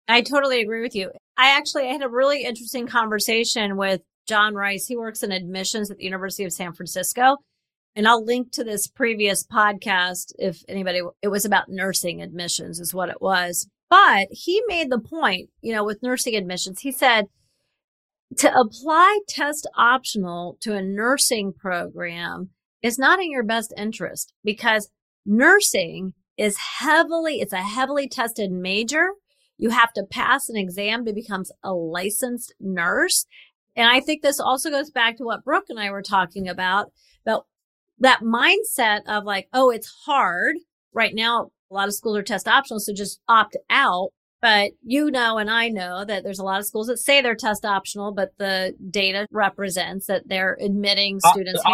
I 0.07 0.22
totally 0.22 0.62
agree 0.62 0.81
with 0.81 0.94
you. 0.94 1.11
I 1.37 1.57
actually 1.57 1.88
had 1.88 2.02
a 2.02 2.09
really 2.09 2.44
interesting 2.44 2.87
conversation 2.87 3.76
with 3.76 4.00
John 4.26 4.54
Rice. 4.54 4.87
He 4.87 4.96
works 4.96 5.22
in 5.22 5.33
admissions 5.33 5.90
at 5.90 5.98
the 5.98 6.04
University 6.04 6.44
of 6.44 6.52
San 6.52 6.72
Francisco. 6.72 7.37
And 7.96 8.07
I'll 8.07 8.24
link 8.24 8.52
to 8.52 8.62
this 8.62 8.87
previous 8.87 9.44
podcast 9.44 10.33
if 10.38 10.62
anybody, 10.68 11.00
it 11.20 11.28
was 11.28 11.44
about 11.44 11.68
nursing 11.68 12.22
admissions, 12.22 12.78
is 12.78 12.94
what 12.94 13.09
it 13.09 13.20
was. 13.20 13.68
But 13.90 14.29
he 14.31 14.62
made 14.66 14.90
the 14.90 15.01
point, 15.01 15.51
you 15.62 15.72
know, 15.72 15.85
with 15.85 16.03
nursing 16.03 16.35
admissions, 16.35 16.81
he 16.81 16.92
said 16.92 17.27
to 18.37 18.55
apply 18.55 19.20
test 19.27 19.66
optional 19.77 20.59
to 20.61 20.74
a 20.74 20.83
nursing 20.83 21.53
program 21.53 22.51
is 22.83 22.98
not 22.98 23.20
in 23.20 23.31
your 23.31 23.42
best 23.42 23.72
interest 23.77 24.35
because 24.44 24.90
nursing 25.24 26.12
is 26.37 26.57
heavily, 26.79 27.40
it's 27.40 27.53
a 27.53 27.62
heavily 27.62 28.09
tested 28.09 28.53
major. 28.53 29.11
You 29.57 29.70
have 29.70 29.92
to 29.94 30.05
pass 30.05 30.48
an 30.48 30.57
exam 30.57 31.05
to 31.05 31.12
become 31.12 31.44
a 31.64 31.72
licensed 31.72 32.55
nurse. 32.61 33.27
And 33.74 33.88
I 33.88 34.01
think 34.01 34.22
this 34.22 34.38
also 34.38 34.70
goes 34.70 34.90
back 34.90 35.16
to 35.16 35.24
what 35.24 35.44
Brooke 35.44 35.66
and 35.68 35.81
I 35.81 35.90
were 35.90 36.03
talking 36.03 36.48
about, 36.48 36.92
about 37.24 37.46
that 37.98 38.20
mindset 38.20 39.01
of 39.09 39.24
like, 39.24 39.48
oh, 39.53 39.70
it's 39.70 39.92
hard. 40.05 40.57
Right 40.92 41.14
now, 41.14 41.51
a 41.70 41.74
lot 41.74 41.88
of 41.88 41.94
schools 41.94 42.16
are 42.16 42.22
test 42.22 42.48
optional, 42.48 42.81
so 42.81 42.92
just 42.92 43.20
opt 43.28 43.57
out. 43.70 44.11
But 44.40 44.72
you 44.83 45.11
know, 45.11 45.38
and 45.38 45.50
I 45.50 45.68
know 45.68 46.04
that 46.04 46.22
there's 46.22 46.38
a 46.38 46.44
lot 46.44 46.61
of 46.61 46.66
schools 46.66 46.87
that 46.87 46.98
say 46.98 47.20
they're 47.20 47.35
test 47.35 47.64
optional, 47.64 48.12
but 48.12 48.31
the 48.38 48.74
data 48.90 49.26
represents 49.33 50.07
that 50.07 50.28
they're 50.28 50.57
admitting 50.61 51.18
students 51.20 51.61
uh. 51.64 51.70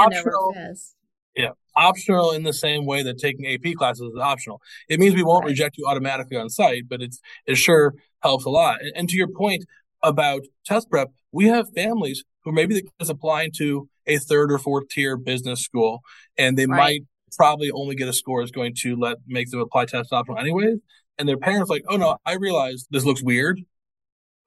Yeah, 1.37 1.51
optional 1.77 2.31
in 2.31 2.45
the 2.45 2.53
same 2.53 2.87
way 2.87 3.03
that 3.03 3.19
taking 3.19 3.47
AP 3.47 3.75
classes 3.77 4.13
is 4.15 4.19
optional. 4.19 4.63
It 4.89 4.99
means 4.99 5.15
we 5.15 5.23
won't 5.23 5.45
right. 5.45 5.51
reject 5.51 5.77
you 5.77 5.85
automatically 5.87 6.37
on 6.37 6.49
site, 6.49 6.89
but 6.89 7.03
it's 7.03 7.21
it 7.47 7.57
sure 7.57 7.95
helps 8.23 8.47
a 8.47 8.51
lot. 8.51 8.81
And, 8.81 8.93
and 8.97 9.09
to 9.11 9.17
your 9.17 9.29
point 9.29 9.65
about 10.03 10.43
test 10.65 10.89
prep, 10.89 11.11
we 11.33 11.49
have 11.49 11.67
families 11.75 12.25
who 12.45 12.53
maybe 12.53 12.75
the 12.75 12.89
kids 12.99 13.11
applying 13.11 13.51
to 13.57 13.89
a 14.07 14.19
third 14.19 14.53
or 14.53 14.59
fourth 14.59 14.89
tier 14.89 15.17
business 15.17 15.61
school, 15.61 16.01
and 16.39 16.57
they 16.57 16.67
right. 16.67 16.79
might 16.79 17.01
probably 17.37 17.71
only 17.71 17.95
get 17.95 18.09
a 18.09 18.13
score 18.13 18.43
is 18.43 18.51
going 18.51 18.75
to 18.81 18.97
let 18.97 19.19
make 19.27 19.51
them 19.51 19.61
apply 19.61 19.87
test 19.87 20.13
optional 20.13 20.39
anyways. 20.39 20.79
And 21.19 21.29
their 21.29 21.37
parents 21.37 21.71
like, 21.71 21.85
oh 21.89 21.97
no, 21.97 22.19
I 22.27 22.35
realize 22.35 22.87
this 22.91 23.05
looks 23.05 23.23
weird. 23.23 23.61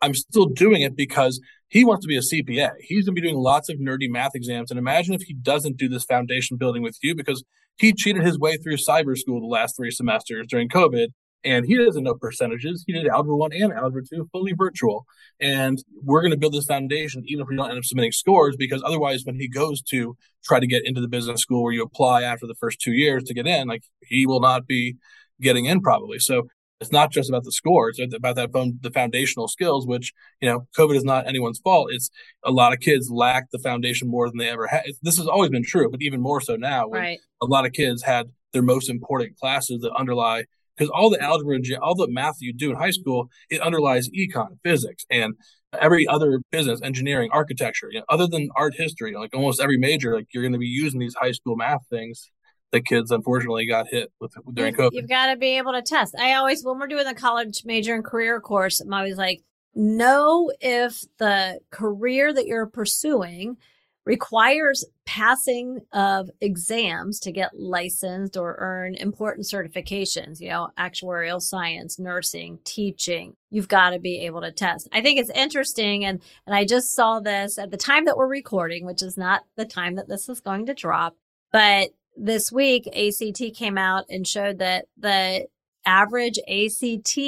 I'm 0.01 0.13
still 0.13 0.45
doing 0.47 0.81
it 0.81 0.95
because 0.95 1.39
he 1.69 1.83
wants 1.83 2.05
to 2.05 2.07
be 2.07 2.17
a 2.17 2.21
CPA. 2.21 2.71
He's 2.81 3.05
going 3.05 3.15
to 3.15 3.21
be 3.21 3.27
doing 3.27 3.39
lots 3.39 3.69
of 3.69 3.77
nerdy 3.77 4.09
math 4.09 4.35
exams. 4.35 4.69
And 4.69 4.77
imagine 4.77 5.13
if 5.13 5.23
he 5.23 5.33
doesn't 5.33 5.77
do 5.77 5.89
this 5.89 6.03
foundation 6.03 6.57
building 6.57 6.83
with 6.83 6.97
you 7.01 7.15
because 7.15 7.43
he 7.77 7.93
cheated 7.93 8.23
his 8.23 8.37
way 8.39 8.57
through 8.57 8.77
cyber 8.77 9.17
school 9.17 9.39
the 9.39 9.47
last 9.47 9.75
three 9.75 9.91
semesters 9.91 10.47
during 10.47 10.69
COVID 10.69 11.07
and 11.43 11.65
he 11.65 11.77
doesn't 11.77 12.03
know 12.03 12.15
percentages. 12.15 12.83
He 12.85 12.93
did 12.93 13.07
Algebra 13.07 13.35
1 13.35 13.53
and 13.53 13.73
Algebra 13.73 14.01
2 14.03 14.29
fully 14.31 14.53
virtual. 14.53 15.05
And 15.39 15.81
we're 16.03 16.21
going 16.21 16.31
to 16.31 16.37
build 16.37 16.53
this 16.53 16.65
foundation 16.65 17.23
even 17.27 17.43
if 17.43 17.47
we 17.47 17.55
don't 17.55 17.69
end 17.69 17.77
up 17.77 17.85
submitting 17.85 18.11
scores, 18.11 18.55
because 18.57 18.81
otherwise, 18.83 19.23
when 19.23 19.35
he 19.35 19.47
goes 19.47 19.81
to 19.83 20.17
try 20.43 20.59
to 20.59 20.67
get 20.67 20.85
into 20.85 21.01
the 21.01 21.07
business 21.07 21.41
school 21.41 21.63
where 21.63 21.73
you 21.73 21.83
apply 21.83 22.23
after 22.23 22.47
the 22.47 22.55
first 22.55 22.79
two 22.81 22.91
years 22.91 23.23
to 23.23 23.33
get 23.33 23.47
in, 23.47 23.67
like 23.67 23.83
he 24.01 24.25
will 24.25 24.41
not 24.41 24.65
be 24.65 24.95
getting 25.41 25.65
in 25.65 25.81
probably. 25.81 26.19
So 26.19 26.47
it's 26.79 26.91
not 26.91 27.11
just 27.11 27.29
about 27.29 27.43
the 27.43 27.51
scores; 27.51 27.97
it's 27.97 28.13
about 28.13 28.35
that 28.35 28.51
the 28.51 28.91
foundational 28.91 29.47
skills, 29.47 29.87
which 29.87 30.13
you 30.41 30.49
know, 30.49 30.67
COVID 30.77 30.95
is 30.95 31.03
not 31.03 31.27
anyone's 31.27 31.59
fault. 31.59 31.89
It's 31.91 32.09
a 32.43 32.51
lot 32.51 32.73
of 32.73 32.79
kids 32.79 33.09
lack 33.09 33.49
the 33.51 33.59
foundation 33.59 34.07
more 34.07 34.29
than 34.29 34.37
they 34.37 34.49
ever 34.49 34.67
had. 34.67 34.83
This 35.01 35.17
has 35.17 35.27
always 35.27 35.49
been 35.49 35.63
true, 35.63 35.89
but 35.89 36.01
even 36.01 36.21
more 36.21 36.41
so 36.41 36.55
now. 36.55 36.87
Right. 36.89 37.19
A 37.41 37.45
lot 37.45 37.65
of 37.65 37.71
kids 37.71 38.03
had 38.03 38.27
their 38.53 38.61
most 38.61 38.89
important 38.89 39.37
classes 39.37 39.81
that 39.81 39.91
underlie 39.93 40.45
because 40.77 40.91
all 40.91 41.09
the 41.09 41.21
algebra 41.21 41.55
and 41.55 41.65
all 41.81 41.95
the 41.95 42.07
math 42.07 42.35
you 42.39 42.53
do 42.53 42.69
in 42.71 42.77
high 42.77 42.91
school, 42.91 43.29
it 43.49 43.61
underlies 43.61 44.09
econ, 44.09 44.59
physics, 44.63 45.05
and 45.09 45.33
every 45.79 46.07
other 46.07 46.41
business, 46.51 46.81
engineering, 46.81 47.29
architecture. 47.31 47.89
You 47.91 47.99
know, 47.99 48.05
other 48.09 48.27
than 48.27 48.49
art 48.55 48.75
history, 48.75 49.15
like 49.15 49.35
almost 49.35 49.61
every 49.61 49.77
major, 49.77 50.15
like 50.15 50.27
you're 50.33 50.43
going 50.43 50.53
to 50.53 50.59
be 50.59 50.67
using 50.67 50.99
these 50.99 51.15
high 51.15 51.31
school 51.31 51.55
math 51.55 51.81
things 51.89 52.29
that 52.71 52.85
kids 52.85 53.11
unfortunately 53.11 53.65
got 53.65 53.87
hit 53.89 54.11
with 54.19 54.33
during 54.53 54.75
COVID. 54.75 54.89
You've 54.91 55.09
got 55.09 55.27
to 55.27 55.37
be 55.37 55.57
able 55.57 55.73
to 55.73 55.81
test. 55.81 56.15
I 56.19 56.33
always, 56.33 56.63
when 56.63 56.77
we're 56.79 56.87
doing 56.87 57.05
the 57.05 57.13
college 57.13 57.63
major 57.65 57.95
and 57.95 58.03
career 58.03 58.39
course, 58.41 58.79
I'm 58.79 58.93
always 58.93 59.17
like, 59.17 59.41
know 59.73 60.51
if 60.59 61.03
the 61.17 61.59
career 61.69 62.33
that 62.33 62.45
you're 62.45 62.65
pursuing 62.65 63.57
requires 64.07 64.85
passing 65.05 65.81
of 65.91 66.29
exams 66.39 67.19
to 67.19 67.29
get 67.29 67.51
licensed 67.59 68.37
or 68.37 68.55
earn 68.57 68.95
important 68.95 69.45
certifications, 69.45 70.39
you 70.39 70.49
know, 70.49 70.69
actuarial 70.79 71.41
science, 71.41 71.99
nursing, 71.99 72.57
teaching. 72.63 73.35
You've 73.51 73.67
got 73.67 73.89
to 73.89 73.99
be 73.99 74.19
able 74.25 74.41
to 74.41 74.51
test. 74.51 74.87
I 74.93 75.01
think 75.01 75.19
it's 75.19 75.29
interesting. 75.31 76.05
And, 76.05 76.21
and 76.45 76.55
I 76.55 76.63
just 76.63 76.95
saw 76.95 77.19
this 77.19 77.57
at 77.57 77.69
the 77.69 77.77
time 77.77 78.05
that 78.05 78.15
we're 78.15 78.29
recording, 78.29 78.85
which 78.85 79.03
is 79.03 79.17
not 79.17 79.43
the 79.57 79.65
time 79.65 79.95
that 79.95 80.07
this 80.07 80.29
is 80.29 80.39
going 80.39 80.67
to 80.67 80.73
drop. 80.73 81.17
But 81.51 81.89
this 82.15 82.49
week, 82.49 82.87
ACT 82.87 83.55
came 83.55 83.77
out 83.77 84.05
and 84.09 84.25
showed 84.25 84.59
that 84.59 84.85
the 84.97 85.47
average 85.85 86.39
ACT 86.47 87.19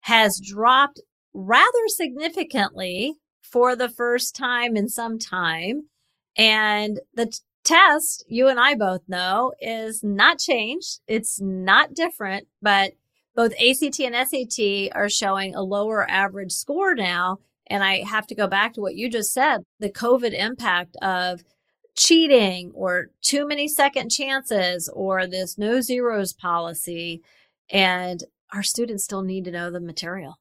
has 0.00 0.40
dropped 0.40 1.00
rather 1.32 1.86
significantly 1.86 3.14
for 3.56 3.74
the 3.74 3.88
first 3.88 4.36
time 4.36 4.76
in 4.76 4.86
some 4.86 5.18
time. 5.18 5.84
And 6.36 7.00
the 7.14 7.24
t- 7.24 7.38
test, 7.64 8.22
you 8.28 8.48
and 8.48 8.60
I 8.60 8.74
both 8.74 9.00
know, 9.08 9.54
is 9.62 10.04
not 10.04 10.38
changed. 10.38 11.00
It's 11.06 11.40
not 11.40 11.94
different, 11.94 12.48
but 12.60 12.92
both 13.34 13.54
ACT 13.54 13.98
and 14.00 14.28
SAT 14.28 14.90
are 14.94 15.08
showing 15.08 15.54
a 15.54 15.62
lower 15.62 16.06
average 16.06 16.52
score 16.52 16.94
now. 16.94 17.38
And 17.66 17.82
I 17.82 18.02
have 18.02 18.26
to 18.26 18.34
go 18.34 18.46
back 18.46 18.74
to 18.74 18.82
what 18.82 18.94
you 18.94 19.08
just 19.08 19.32
said 19.32 19.62
the 19.80 19.88
COVID 19.88 20.38
impact 20.38 20.94
of 21.00 21.42
cheating 21.96 22.72
or 22.74 23.06
too 23.22 23.48
many 23.48 23.68
second 23.68 24.10
chances 24.10 24.90
or 24.92 25.26
this 25.26 25.56
no 25.56 25.80
zeros 25.80 26.34
policy. 26.34 27.22
And 27.70 28.22
our 28.52 28.62
students 28.62 29.04
still 29.04 29.22
need 29.22 29.46
to 29.46 29.50
know 29.50 29.70
the 29.70 29.80
material 29.80 30.36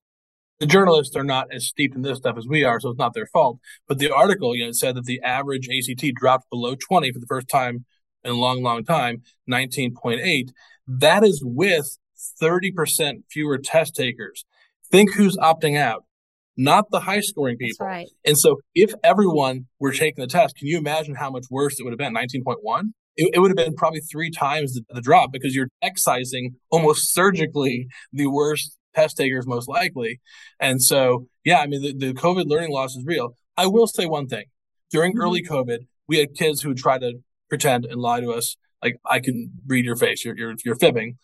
the 0.59 0.65
journalists 0.65 1.15
are 1.15 1.23
not 1.23 1.47
as 1.51 1.67
steeped 1.67 1.95
in 1.95 2.01
this 2.01 2.17
stuff 2.17 2.37
as 2.37 2.47
we 2.47 2.63
are, 2.63 2.79
so 2.79 2.89
it's 2.89 2.99
not 2.99 3.13
their 3.13 3.27
fault. 3.27 3.59
But 3.87 3.99
the 3.99 4.13
article, 4.13 4.55
you 4.55 4.65
know, 4.65 4.71
said 4.71 4.95
that 4.95 5.05
the 5.05 5.21
average 5.21 5.67
ACT 5.69 6.13
dropped 6.15 6.49
below 6.49 6.75
20 6.75 7.11
for 7.11 7.19
the 7.19 7.27
first 7.27 7.49
time 7.49 7.85
in 8.23 8.31
a 8.31 8.35
long, 8.35 8.63
long 8.63 8.83
time, 8.83 9.21
19.8. 9.49 10.49
That 10.87 11.23
is 11.23 11.41
with 11.43 11.97
30% 12.41 13.23
fewer 13.29 13.57
test 13.57 13.95
takers. 13.95 14.45
Think 14.91 15.13
who's 15.13 15.37
opting 15.37 15.77
out, 15.77 16.05
not 16.55 16.89
the 16.89 17.01
high 17.01 17.19
scoring 17.19 17.57
people. 17.57 17.85
Right. 17.85 18.07
And 18.23 18.37
so 18.37 18.61
if 18.73 18.93
everyone 19.03 19.67
were 19.79 19.91
taking 19.91 20.21
the 20.21 20.27
test, 20.27 20.55
can 20.55 20.67
you 20.67 20.77
imagine 20.77 21.15
how 21.15 21.31
much 21.31 21.45
worse 21.49 21.79
it 21.79 21.83
would 21.83 21.91
have 21.91 21.97
been? 21.97 22.13
19.1? 22.13 22.91
It, 23.17 23.31
it 23.33 23.39
would 23.39 23.49
have 23.49 23.57
been 23.57 23.75
probably 23.75 24.01
three 24.01 24.31
times 24.31 24.73
the, 24.73 24.83
the 24.89 25.01
drop 25.01 25.31
because 25.31 25.55
you're 25.55 25.69
excising 25.81 26.55
almost 26.69 27.13
surgically 27.13 27.87
the 28.13 28.27
worst 28.27 28.77
test 28.95 29.17
takers 29.17 29.45
most 29.45 29.67
likely. 29.67 30.21
And 30.59 30.81
so, 30.81 31.27
yeah, 31.43 31.59
I 31.59 31.67
mean, 31.67 31.81
the, 31.81 31.93
the 31.93 32.13
COVID 32.13 32.45
learning 32.47 32.71
loss 32.71 32.95
is 32.95 33.03
real. 33.05 33.35
I 33.57 33.67
will 33.67 33.87
say 33.87 34.05
one 34.05 34.27
thing. 34.27 34.45
During 34.91 35.13
mm-hmm. 35.13 35.21
early 35.21 35.43
COVID, 35.43 35.79
we 36.07 36.17
had 36.17 36.35
kids 36.35 36.61
who 36.61 36.69
would 36.69 36.77
try 36.77 36.97
to 36.99 37.13
pretend 37.49 37.85
and 37.85 38.01
lie 38.01 38.21
to 38.21 38.31
us. 38.31 38.55
Like, 38.83 38.97
I 39.05 39.19
can 39.19 39.51
read 39.67 39.85
your 39.85 39.95
face. 39.95 40.23
You're, 40.23 40.37
you're, 40.37 40.53
you're 40.63 40.75
fibbing. 40.75 41.17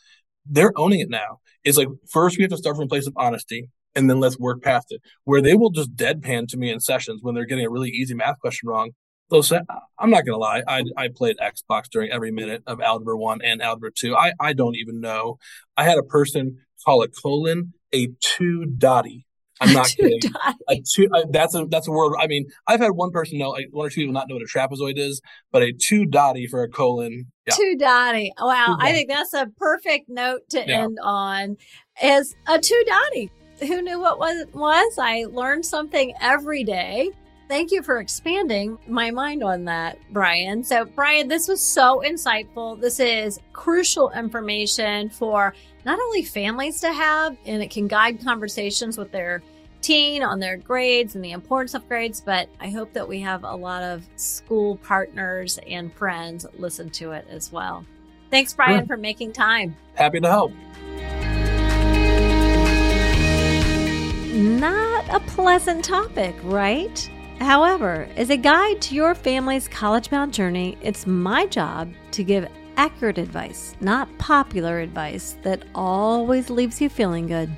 They're 0.45 0.73
owning 0.75 0.99
it 0.99 1.09
now. 1.09 1.39
It's 1.63 1.77
like, 1.77 1.89
first 2.09 2.37
we 2.37 2.43
have 2.43 2.51
to 2.51 2.57
start 2.57 2.75
from 2.75 2.85
a 2.85 2.89
place 2.89 3.07
of 3.07 3.13
honesty 3.15 3.69
and 3.95 4.09
then 4.09 4.19
let's 4.19 4.39
work 4.39 4.61
past 4.61 4.87
it. 4.89 5.01
Where 5.25 5.41
they 5.41 5.55
will 5.55 5.69
just 5.69 5.95
deadpan 5.95 6.47
to 6.49 6.57
me 6.57 6.71
in 6.71 6.79
sessions 6.79 7.19
when 7.21 7.35
they're 7.35 7.45
getting 7.45 7.65
a 7.65 7.69
really 7.69 7.89
easy 7.89 8.13
math 8.13 8.39
question 8.39 8.69
wrong. 8.69 8.91
They'll 9.29 9.43
say, 9.43 9.61
I'm 9.97 10.09
not 10.09 10.25
going 10.25 10.33
to 10.33 10.37
lie. 10.37 10.61
I, 10.67 10.83
I 10.97 11.07
played 11.15 11.37
Xbox 11.37 11.83
during 11.89 12.11
every 12.11 12.31
minute 12.31 12.63
of 12.67 12.81
Algebra 12.81 13.17
1 13.17 13.41
and 13.41 13.61
Algebra 13.61 13.91
2. 13.97 14.13
I, 14.13 14.33
I 14.41 14.51
don't 14.51 14.75
even 14.75 14.99
know. 14.99 15.37
I 15.77 15.85
had 15.85 15.97
a 15.97 16.03
person 16.03 16.57
call 16.85 17.03
a 17.03 17.07
colon 17.07 17.73
a 17.93 18.09
two 18.19 18.65
dotty. 18.65 19.25
I'm 19.59 19.73
not 19.73 19.87
kidding. 19.89 20.21
A 20.69 20.81
two, 20.91 21.07
uh, 21.13 21.23
that's 21.29 21.53
a 21.53 21.65
that's 21.69 21.87
a 21.87 21.91
word. 21.91 22.13
I 22.19 22.25
mean, 22.25 22.47
I've 22.67 22.79
had 22.79 22.91
one 22.91 23.11
person 23.11 23.37
know, 23.37 23.49
like, 23.49 23.67
one 23.71 23.85
or 23.85 23.89
two 23.89 24.01
people 24.01 24.13
not 24.13 24.27
know 24.27 24.35
what 24.35 24.41
a 24.43 24.45
trapezoid 24.45 24.97
is, 24.97 25.21
but 25.51 25.61
a 25.61 25.71
two 25.71 26.05
dotty 26.05 26.47
for 26.47 26.63
a 26.63 26.69
colon. 26.69 27.31
Yeah, 27.47 27.53
Two 27.55 27.75
dotty. 27.77 28.33
Wow. 28.39 28.77
Two 28.79 28.85
I 28.87 28.91
think 28.91 29.09
that's 29.09 29.33
a 29.33 29.47
perfect 29.57 30.09
note 30.09 30.41
to 30.49 30.63
Yeah. 30.65 30.83
end 30.83 30.97
on 31.03 31.57
is 32.01 32.35
a 32.47 32.57
two 32.59 32.83
dotty. 32.87 33.31
Who 33.59 33.83
knew 33.83 33.99
what 33.99 34.17
was 34.17 34.47
was? 34.53 34.97
I 34.97 35.25
learned 35.29 35.65
something 35.65 36.13
every 36.19 36.63
day. 36.63 37.11
Thank 37.51 37.73
you 37.73 37.83
for 37.83 37.99
expanding 37.99 38.77
my 38.87 39.11
mind 39.11 39.43
on 39.43 39.65
that, 39.65 39.97
Brian. 40.11 40.63
So, 40.63 40.85
Brian, 40.85 41.27
this 41.27 41.49
was 41.49 41.61
so 41.61 42.01
insightful. 42.01 42.79
This 42.79 42.97
is 43.01 43.41
crucial 43.51 44.09
information 44.11 45.09
for 45.09 45.53
not 45.83 45.99
only 45.99 46.23
families 46.23 46.79
to 46.79 46.93
have, 46.93 47.35
and 47.45 47.61
it 47.61 47.69
can 47.69 47.89
guide 47.89 48.23
conversations 48.23 48.97
with 48.97 49.11
their 49.11 49.43
teen 49.81 50.23
on 50.23 50.39
their 50.39 50.55
grades 50.55 51.15
and 51.15 51.25
the 51.25 51.31
importance 51.31 51.73
of 51.73 51.85
grades, 51.89 52.21
but 52.21 52.47
I 52.61 52.69
hope 52.69 52.93
that 52.93 53.05
we 53.05 53.19
have 53.19 53.43
a 53.43 53.53
lot 53.53 53.83
of 53.83 54.07
school 54.15 54.77
partners 54.77 55.59
and 55.67 55.93
friends 55.93 56.45
listen 56.57 56.89
to 56.91 57.11
it 57.11 57.27
as 57.29 57.51
well. 57.51 57.85
Thanks, 58.29 58.53
Brian, 58.53 58.87
for 58.87 58.95
making 58.95 59.33
time. 59.33 59.75
happy 59.95 60.21
to 60.21 60.29
help. 60.29 60.53
Not 64.33 65.09
a 65.09 65.19
pleasant 65.27 65.83
topic, 65.83 66.33
right? 66.43 67.09
However, 67.41 68.07
as 68.17 68.29
a 68.29 68.37
guide 68.37 68.83
to 68.83 68.93
your 68.93 69.15
family's 69.15 69.67
college 69.67 70.11
bound 70.11 70.31
journey, 70.31 70.77
it's 70.83 71.07
my 71.07 71.47
job 71.47 71.91
to 72.11 72.23
give 72.23 72.47
accurate 72.77 73.17
advice, 73.17 73.75
not 73.81 74.15
popular 74.19 74.79
advice 74.79 75.37
that 75.41 75.63
always 75.73 76.51
leaves 76.51 76.79
you 76.79 76.87
feeling 76.87 77.25
good. 77.25 77.49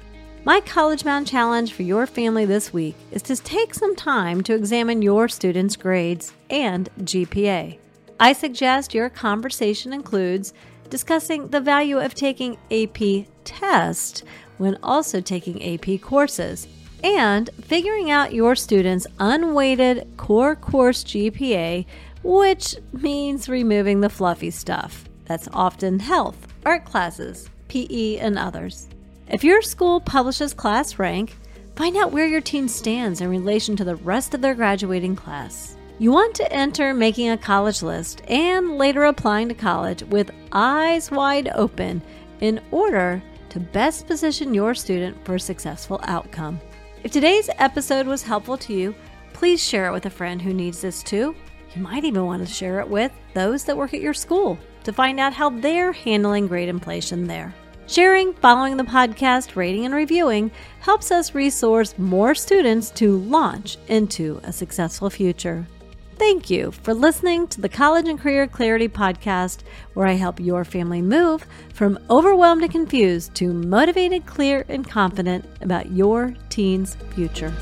My 0.45 0.61
college 0.61 1.03
bound 1.03 1.27
challenge 1.27 1.73
for 1.73 1.83
your 1.83 2.07
family 2.07 2.45
this 2.45 2.71
week 2.71 2.95
is 3.11 3.21
to 3.23 3.35
take 3.35 3.73
some 3.73 3.93
time 3.93 4.41
to 4.43 4.53
examine 4.55 5.01
your 5.01 5.27
students' 5.27 5.75
grades 5.75 6.31
and 6.49 6.89
GPA. 7.01 7.77
I 8.21 8.31
suggest 8.31 8.93
your 8.93 9.09
conversation 9.09 9.91
includes 9.91 10.53
discussing 10.89 11.49
the 11.49 11.59
value 11.59 11.99
of 11.99 12.15
taking 12.15 12.57
AP 12.71 13.25
test 13.43 14.23
when 14.59 14.77
also 14.81 15.19
taking 15.19 15.61
AP 15.61 15.99
courses 15.99 16.67
and 17.03 17.49
figuring 17.61 18.09
out 18.09 18.33
your 18.33 18.55
students' 18.55 19.05
unweighted 19.19 20.07
core 20.17 20.55
course 20.55 21.03
GPA, 21.03 21.85
which 22.23 22.75
means 22.93 23.49
removing 23.49 24.01
the 24.01 24.09
fluffy 24.09 24.51
stuff. 24.51 25.05
That's 25.25 25.49
often 25.53 25.99
health, 25.99 26.47
art 26.65 26.85
classes, 26.85 27.49
PE, 27.67 28.17
and 28.17 28.37
others. 28.37 28.87
If 29.27 29.43
your 29.43 29.61
school 29.61 29.99
publishes 29.99 30.53
class 30.53 30.99
rank, 30.99 31.35
find 31.75 31.97
out 31.97 32.11
where 32.11 32.27
your 32.27 32.41
teen 32.41 32.67
stands 32.67 33.21
in 33.21 33.29
relation 33.29 33.75
to 33.77 33.83
the 33.83 33.95
rest 33.97 34.33
of 34.33 34.41
their 34.41 34.55
graduating 34.55 35.15
class. 35.15 35.75
You 35.99 36.11
want 36.11 36.35
to 36.35 36.51
enter 36.51 36.93
making 36.93 37.29
a 37.29 37.37
college 37.37 37.81
list 37.81 38.21
and 38.27 38.77
later 38.77 39.05
applying 39.05 39.49
to 39.49 39.55
college 39.55 40.03
with 40.03 40.31
eyes 40.51 41.11
wide 41.11 41.49
open 41.55 42.01
in 42.41 42.59
order 42.71 43.21
to 43.49 43.59
best 43.59 44.07
position 44.07 44.53
your 44.53 44.73
student 44.73 45.23
for 45.25 45.35
a 45.35 45.39
successful 45.39 45.99
outcome. 46.03 46.59
If 47.03 47.11
today's 47.11 47.49
episode 47.57 48.07
was 48.07 48.23
helpful 48.23 48.57
to 48.59 48.73
you, 48.73 48.95
please 49.33 49.61
share 49.61 49.87
it 49.87 49.91
with 49.91 50.05
a 50.05 50.09
friend 50.09 50.41
who 50.41 50.53
needs 50.53 50.79
this 50.79 51.03
too. 51.03 51.35
You 51.75 51.81
might 51.81 52.05
even 52.05 52.25
want 52.25 52.47
to 52.47 52.53
share 52.53 52.79
it 52.79 52.87
with 52.87 53.11
those 53.33 53.65
that 53.65 53.75
work 53.75 53.93
at 53.93 53.99
your 53.99 54.13
school 54.13 54.57
to 54.85 54.93
find 54.93 55.19
out 55.19 55.33
how 55.33 55.49
they're 55.49 55.91
handling 55.91 56.47
grade 56.47 56.69
inflation 56.69 57.27
there. 57.27 57.53
Sharing, 57.87 58.33
following 58.35 58.77
the 58.77 58.85
podcast, 58.85 59.57
rating, 59.57 59.83
and 59.83 59.93
reviewing 59.93 60.49
helps 60.79 61.11
us 61.11 61.35
resource 61.35 61.93
more 61.97 62.33
students 62.33 62.89
to 62.91 63.17
launch 63.17 63.77
into 63.89 64.39
a 64.45 64.53
successful 64.53 65.09
future. 65.09 65.67
Thank 66.17 66.49
you 66.49 66.71
for 66.71 66.93
listening 66.93 67.47
to 67.47 67.61
the 67.61 67.69
College 67.69 68.07
and 68.07 68.19
Career 68.19 68.47
Clarity 68.47 68.87
Podcast, 68.87 69.59
where 69.93 70.07
I 70.07 70.13
help 70.13 70.39
your 70.39 70.63
family 70.63 71.01
move 71.01 71.45
from 71.73 71.99
overwhelmed 72.09 72.61
and 72.61 72.71
confused 72.71 73.33
to 73.35 73.51
motivated, 73.51 74.25
clear, 74.25 74.63
and 74.69 74.87
confident 74.87 75.45
about 75.61 75.91
your 75.91 76.35
teen's 76.49 76.95
future. 77.15 77.53